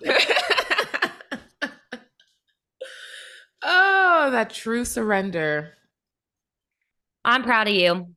oh, 3.63 4.29
that 4.31 4.51
true 4.51 4.85
surrender. 4.85 5.73
I'm 7.25 7.43
proud 7.43 7.67
of 7.67 7.75
you. 7.75 8.09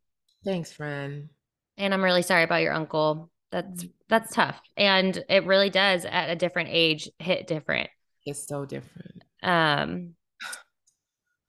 Thanks, 0.43 0.73
friend. 0.73 1.30
And 1.78 1.93
I'm 1.93 2.04
really 2.04 2.23
sorry 2.23 2.43
about 2.43 2.63
your 2.63 2.73
uncle. 2.73 3.32
That's 3.54 3.86
that's 4.10 4.36
tough. 4.36 4.60
And 4.75 5.23
it 5.30 5.45
really 5.45 5.69
does 5.69 6.04
at 6.04 6.30
a 6.30 6.36
different 6.36 6.67
age 6.73 7.10
hit 7.17 7.47
different. 7.47 7.89
It's 8.25 8.45
so 8.45 8.65
different. 8.65 9.23
Um 9.41 10.15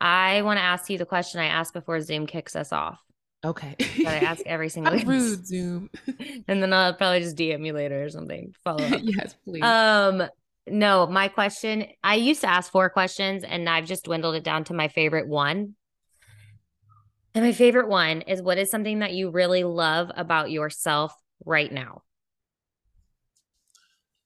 I 0.01 0.43
want 0.43 0.59
to 0.59 0.63
ask 0.63 0.89
you 0.89 0.99
the 0.99 1.07
question 1.07 1.41
I 1.41 1.47
asked 1.47 1.75
before 1.75 2.01
Zoom 2.01 2.27
kicks 2.27 2.57
us 2.57 2.73
off. 2.73 3.01
Okay. 3.45 3.75
that 4.05 4.23
I 4.23 4.27
ask 4.27 4.43
every 4.47 4.69
single 4.71 4.99
rude 4.99 5.47
Zoom. 5.47 5.91
and 6.49 6.63
then 6.63 6.73
I'll 6.73 6.95
probably 6.95 7.21
just 7.21 7.37
DM 7.37 7.67
you 7.67 7.73
later 7.73 8.05
or 8.05 8.11
something. 8.11 8.55
Follow 8.65 8.85
up. 8.85 9.01
yes, 9.03 9.35
please. 9.45 9.63
Um, 9.63 10.23
no, 10.67 11.07
my 11.07 11.29
question, 11.29 11.87
I 12.03 12.17
used 12.17 12.43
to 12.43 12.49
ask 12.49 12.71
four 12.71 12.91
questions 12.91 13.45
and 13.45 13.69
I've 13.69 13.87
just 13.87 14.05
dwindled 14.05 14.35
it 14.37 14.45
down 14.45 14.65
to 14.65 14.75
my 14.75 14.89
favorite 14.89 15.27
one. 15.27 15.75
And 17.35 17.45
my 17.45 17.53
favorite 17.53 17.89
one 17.89 18.23
is 18.23 18.43
what 18.43 18.59
is 18.59 18.71
something 18.71 19.01
that 19.01 19.13
you 19.13 19.31
really 19.31 19.65
love 19.65 20.11
about 20.15 20.51
yourself 20.51 21.15
right 21.45 21.73
now? 21.73 22.03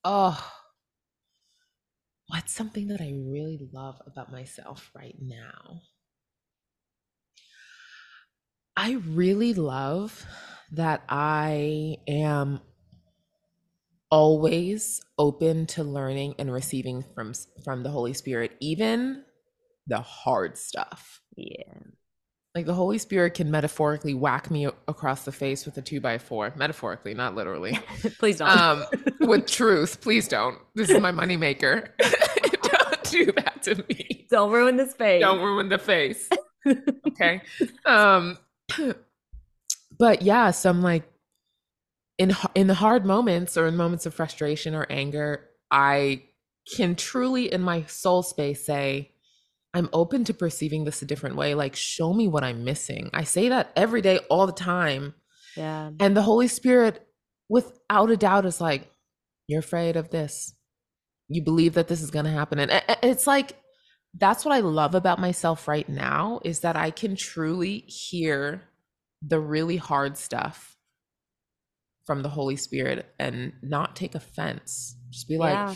Oh, 0.03 0.54
what's 2.27 2.53
something 2.53 2.87
that 2.87 3.01
I 3.01 3.13
really 3.15 3.59
love 3.71 4.01
about 4.05 4.31
myself 4.31 4.91
right 4.95 5.15
now? 5.19 5.81
I 8.77 8.93
really 8.93 9.53
love 9.53 10.25
that 10.71 11.03
I 11.07 11.97
am 12.07 12.59
always 14.09 15.01
open 15.17 15.65
to 15.65 15.83
learning 15.83 16.35
and 16.39 16.51
receiving 16.51 17.03
from 17.15 17.33
from 17.63 17.83
the 17.83 17.89
Holy 17.89 18.13
Spirit, 18.13 18.51
even 18.59 19.23
the 19.87 20.01
hard 20.01 20.57
stuff. 20.57 21.21
Yeah. 21.35 21.73
Like 22.55 22.65
the 22.65 22.73
Holy 22.73 22.97
Spirit 22.97 23.33
can 23.33 23.51
metaphorically 23.51 24.13
whack 24.13 24.49
me 24.49 24.65
across 24.87 25.25
the 25.25 25.33
face 25.33 25.65
with 25.65 25.77
a 25.77 25.81
two 25.81 25.99
by 25.99 26.17
four, 26.17 26.53
metaphorically, 26.55 27.13
not 27.13 27.35
literally. 27.35 27.77
please 28.17 28.37
don't. 28.37 28.49
Um, 28.49 28.85
with 29.19 29.45
truth, 29.51 29.99
please 29.99 30.29
don't. 30.29 30.57
This 30.73 30.89
is 30.89 31.01
my 31.01 31.11
moneymaker. 31.11 31.89
don't 31.99 33.03
do 33.03 33.25
that 33.33 33.61
to 33.63 33.83
me. 33.89 34.25
Don't 34.29 34.53
ruin 34.53 34.77
the 34.77 34.85
face. 34.85 35.21
Don't 35.21 35.41
ruin 35.41 35.67
the 35.67 35.77
face. 35.77 36.29
okay. 37.07 37.41
Um, 37.85 38.37
but 39.99 40.21
yeah, 40.21 40.51
some 40.51 40.81
like 40.81 41.03
in 42.17 42.33
in 42.55 42.67
the 42.67 42.73
hard 42.73 43.05
moments 43.05 43.57
or 43.57 43.67
in 43.67 43.75
moments 43.75 44.05
of 44.05 44.13
frustration 44.13 44.73
or 44.73 44.87
anger, 44.89 45.49
I 45.71 46.23
can 46.73 46.95
truly, 46.95 47.51
in 47.51 47.61
my 47.61 47.83
soul 47.83 48.23
space, 48.23 48.65
say 48.65 49.11
I'm 49.75 49.89
open 49.91 50.23
to 50.23 50.33
perceiving 50.33 50.85
this 50.85 51.01
a 51.01 51.05
different 51.05 51.35
way. 51.35 51.53
Like, 51.53 51.75
show 51.75 52.13
me 52.13 52.29
what 52.29 52.45
I'm 52.45 52.63
missing. 52.63 53.09
I 53.13 53.25
say 53.25 53.49
that 53.49 53.71
every 53.75 54.01
day, 54.01 54.19
all 54.29 54.47
the 54.47 54.53
time. 54.53 55.13
Yeah. 55.57 55.91
And 55.99 56.15
the 56.15 56.21
Holy 56.21 56.47
Spirit, 56.47 57.05
without 57.49 58.09
a 58.09 58.15
doubt, 58.15 58.45
is 58.45 58.61
like, 58.61 58.89
you're 59.47 59.59
afraid 59.59 59.97
of 59.97 60.11
this. 60.11 60.55
You 61.27 61.43
believe 61.43 61.73
that 61.73 61.89
this 61.89 62.01
is 62.01 62.09
going 62.09 62.23
to 62.23 62.31
happen. 62.31 62.57
And 62.57 62.81
it's 63.03 63.27
like, 63.27 63.57
that's 64.17 64.45
what 64.45 64.53
I 64.55 64.61
love 64.61 64.95
about 64.95 65.19
myself 65.19 65.67
right 65.67 65.89
now 65.89 66.39
is 66.45 66.61
that 66.61 66.77
I 66.77 66.89
can 66.89 67.17
truly 67.17 67.79
hear 67.79 68.63
the 69.21 69.41
really 69.41 69.75
hard 69.75 70.17
stuff 70.17 70.77
from 72.05 72.21
the 72.21 72.29
Holy 72.29 72.55
Spirit 72.55 73.05
and 73.19 73.51
not 73.61 73.95
take 73.97 74.15
offense. 74.15 74.95
Just 75.09 75.27
be 75.27 75.37
like, 75.37 75.75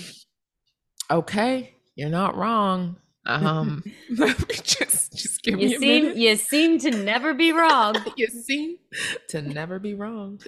okay, 1.12 1.76
you're 1.96 2.10
not 2.10 2.38
wrong. 2.38 2.96
Um, 3.30 3.84
just 4.64 5.14
just 5.14 5.44
give 5.44 5.60
you 5.60 5.70
me 5.70 5.78
seem, 5.78 6.04
minute. 6.04 6.18
You 6.18 6.36
seem 6.36 6.80
to 6.80 6.92
never 6.92 7.34
be 7.34 7.52
wrong. 7.52 7.96
you 8.18 8.28
seem 8.28 8.78
to 9.30 9.42
never 9.42 9.80
be 9.80 9.94
wrong. 9.94 10.42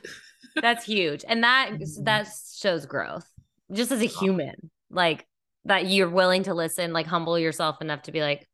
That's 0.59 0.85
huge, 0.85 1.23
and 1.27 1.43
that 1.43 1.71
mm-hmm. 1.73 2.03
that 2.05 2.27
shows 2.55 2.85
growth, 2.85 3.27
just 3.71 3.91
as 3.91 4.01
a 4.01 4.05
human. 4.05 4.71
Like 4.89 5.25
that, 5.65 5.85
you're 5.85 6.09
willing 6.09 6.43
to 6.43 6.53
listen, 6.53 6.91
like 6.91 7.05
humble 7.05 7.37
yourself 7.37 7.81
enough 7.81 8.03
to 8.03 8.11
be 8.11 8.21
like, 8.21 8.47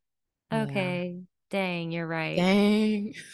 okay, 0.52 1.14
yeah. 1.14 1.20
dang, 1.50 1.90
you're 1.90 2.06
right. 2.06 2.36
Dang. 2.36 3.14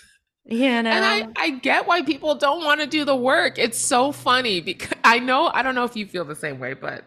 Yeah, 0.46 0.82
no. 0.82 0.90
And 0.90 1.04
I, 1.06 1.42
I 1.42 1.50
get 1.52 1.86
why 1.86 2.02
people 2.02 2.34
don't 2.34 2.66
want 2.66 2.82
to 2.82 2.86
do 2.86 3.06
the 3.06 3.16
work. 3.16 3.58
It's 3.58 3.78
so 3.78 4.12
funny 4.12 4.60
because 4.60 4.98
I 5.02 5.18
know 5.18 5.46
I 5.46 5.62
don't 5.62 5.74
know 5.74 5.84
if 5.84 5.96
you 5.96 6.06
feel 6.06 6.26
the 6.26 6.36
same 6.36 6.58
way, 6.58 6.74
but 6.74 7.06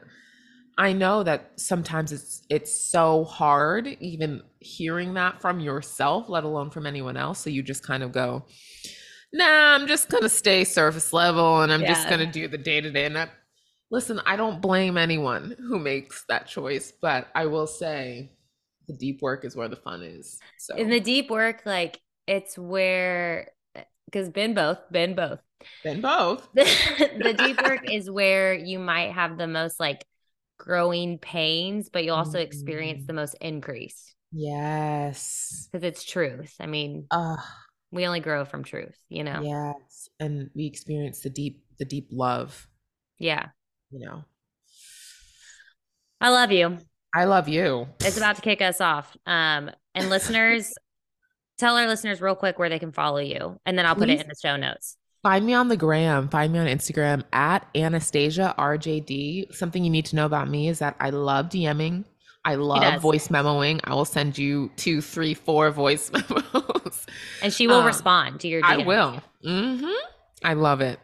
I 0.78 0.94
know 0.94 1.24
that 1.24 1.52
sometimes 1.56 2.12
it's 2.12 2.44
it's 2.50 2.74
so 2.74 3.24
hard 3.24 3.88
even 3.88 4.44
hearing 4.60 5.16
that 5.16 5.42
from 5.42 5.60
yourself, 5.60 6.30
let 6.30 6.44
alone 6.44 6.70
from 6.70 6.86
anyone 6.86 7.18
else. 7.18 7.40
So 7.40 7.50
you 7.50 7.64
just 7.64 7.84
kind 7.84 8.04
of 8.04 8.12
go, 8.12 8.46
nah, 9.34 9.76
I'm 9.76 9.88
just 9.88 10.10
gonna 10.10 10.30
stay 10.30 10.64
surface 10.64 11.14
level 11.14 11.62
and 11.62 11.74
I'm 11.74 11.82
yeah. 11.82 11.94
just 11.94 12.10
gonna 12.10 12.32
do 12.32 12.48
the 12.48 12.60
day 12.60 12.80
to 12.80 12.92
day. 12.92 13.06
And 13.06 13.16
that 13.16 13.32
listen, 13.90 14.22
I 14.26 14.36
don't 14.36 14.62
blame 14.62 14.98
anyone 14.98 15.56
who 15.58 15.80
makes 15.80 16.26
that 16.30 16.48
choice, 16.48 16.94
but 17.02 17.28
I 17.34 17.48
will 17.48 17.68
say 17.68 18.32
the 18.88 18.94
deep 18.94 19.22
work 19.22 19.46
is 19.46 19.56
where 19.56 19.68
the 19.68 19.76
fun 19.76 20.04
is. 20.04 20.40
So 20.60 20.76
in 20.76 20.90
the 20.90 21.00
deep 21.00 21.32
work, 21.32 21.64
like 21.66 22.00
it's 22.28 22.56
where 22.58 23.50
because 24.06 24.30
been 24.30 24.54
both, 24.54 24.80
been 24.92 25.16
both. 25.16 25.40
Been 25.84 26.02
both. 26.02 26.48
the 26.54 27.36
deep 27.36 27.62
work 27.64 27.92
is 27.92 28.12
where 28.12 28.54
you 28.54 28.78
might 28.78 29.14
have 29.14 29.40
the 29.40 29.48
most 29.48 29.80
like 29.80 30.06
growing 30.68 31.18
pains, 31.18 31.90
but 31.90 32.04
you 32.04 32.12
also 32.12 32.38
mm-hmm. 32.38 32.46
experience 32.46 33.08
the 33.08 33.14
most 33.14 33.36
increase. 33.40 34.14
Yes. 34.34 35.70
Because 35.72 35.86
it's 35.86 36.04
truth. 36.04 36.54
I 36.60 36.66
mean, 36.66 37.08
uh, 37.10 37.38
we 37.92 38.06
only 38.06 38.20
grow 38.20 38.44
from 38.44 38.64
truth, 38.64 38.98
you 39.08 39.24
know? 39.24 39.42
Yes. 39.42 40.10
And 40.20 40.50
we 40.54 40.66
experience 40.66 41.22
the 41.22 41.30
deep, 41.30 41.64
the 41.80 41.86
deep 41.86 42.10
love. 42.12 42.68
Yeah. 43.18 43.48
You 43.92 44.06
know. 44.06 44.26
I 46.20 46.30
love 46.30 46.52
you. 46.52 46.78
I 47.16 47.24
love 47.24 47.48
you. 47.48 47.88
It's 48.02 48.18
about 48.18 48.36
to 48.36 48.42
kick 48.42 48.62
us 48.62 48.82
off. 48.82 49.16
Um, 49.26 49.72
and 49.96 50.10
listeners, 50.10 50.74
tell 51.58 51.78
our 51.78 51.88
listeners 51.88 52.20
real 52.22 52.36
quick 52.36 52.60
where 52.60 52.70
they 52.70 52.80
can 52.80 52.92
follow 52.92 53.20
you, 53.20 53.60
and 53.66 53.78
then 53.78 53.86
I'll 53.86 53.96
Please. 53.96 54.02
put 54.02 54.10
it 54.10 54.22
in 54.22 54.28
the 54.28 54.36
show 54.42 54.58
notes. 54.58 54.98
Find 55.28 55.46
me 55.46 55.54
on 55.54 55.68
the 55.68 55.76
gram. 55.76 56.30
Find 56.30 56.54
me 56.54 56.60
on 56.60 56.68
Instagram 56.68 57.22
at 57.34 57.68
Anastasia 57.76 58.56
RJD. 58.58 59.54
Something 59.54 59.84
you 59.84 59.90
need 59.90 60.06
to 60.06 60.16
know 60.16 60.26
about 60.26 60.48
me 60.48 60.70
is 60.70 60.80
that 60.80 60.96
I 61.02 61.10
love 61.10 61.48
DMing. 61.48 62.06
I 62.46 62.56
love 62.56 63.02
voice 63.02 63.28
memoing. 63.28 63.82
I 63.84 63.94
will 63.94 64.06
send 64.06 64.38
you 64.38 64.72
two, 64.78 65.02
three, 65.02 65.34
four 65.34 65.70
voice 65.72 66.10
memos. 66.14 67.06
And 67.42 67.52
she 67.52 67.68
will 67.68 67.82
um, 67.82 67.86
respond 67.86 68.40
to 68.40 68.48
your 68.48 68.62
DM. 68.62 68.84
I 68.84 68.86
will. 68.86 69.22
Mm-hmm. 69.44 70.08
I 70.46 70.54
love 70.54 70.80
it. 70.80 70.98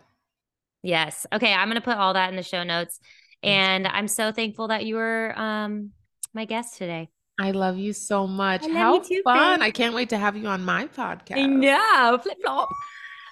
Yes. 0.83 1.27
Okay. 1.33 1.53
I'm 1.53 1.67
going 1.67 1.75
to 1.75 1.81
put 1.81 1.97
all 1.97 2.13
that 2.13 2.29
in 2.29 2.37
the 2.37 2.43
show 2.43 2.63
notes. 2.63 3.01
And 3.43 3.85
I'm 3.85 4.07
so 4.07 4.31
thankful 4.31 4.69
that 4.69 4.85
you 4.85 4.95
were 4.95 5.37
um, 5.37 5.91
my 6.33 6.45
guest 6.45 6.77
today. 6.77 7.09
I 7.41 7.51
love 7.51 7.77
you 7.77 7.91
so 7.91 8.25
much. 8.25 8.65
How 8.67 8.99
too, 8.99 9.21
fun. 9.25 9.59
Babe. 9.59 9.65
I 9.65 9.71
can't 9.71 9.93
wait 9.93 10.07
to 10.11 10.17
have 10.17 10.37
you 10.37 10.47
on 10.47 10.63
my 10.63 10.87
podcast. 10.87 11.45
Know. 11.45 12.19
Flip 12.23 12.37
flop. 12.41 12.69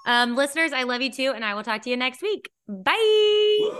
Um, 0.06 0.36
listeners, 0.36 0.74
I 0.74 0.84
love 0.84 1.02
you 1.02 1.12
too, 1.12 1.32
and 1.36 1.45
I 1.45 1.54
will 1.54 1.64
talk 1.64 1.82
to 1.84 1.89
you 1.89 1.97
next 1.97 2.22
week. 2.22 2.49
Bye. 2.68 3.72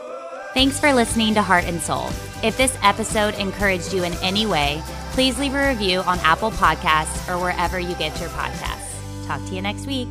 Thanks 0.54 0.80
for 0.80 0.94
listening 0.94 1.34
to 1.36 1.42
Heart 1.42 1.66
and 1.66 1.82
Soul. 1.82 2.08
If 2.44 2.58
this 2.58 2.78
episode 2.84 3.36
encouraged 3.36 3.94
you 3.94 4.04
in 4.04 4.14
any 4.16 4.46
way, 4.46 4.82
please 5.12 5.40
leave 5.40 5.54
a 5.54 5.70
review 5.70 6.02
on 6.02 6.20
Apple 6.20 6.52
Podcasts 6.52 7.30
or 7.30 7.42
wherever 7.42 7.80
you 7.80 7.96
get 7.96 8.20
your 8.20 8.30
podcasts. 8.30 9.28
Talk 9.28 9.44
to 9.48 9.56
you 9.56 9.62
next 9.62 9.86
week. 9.88 10.10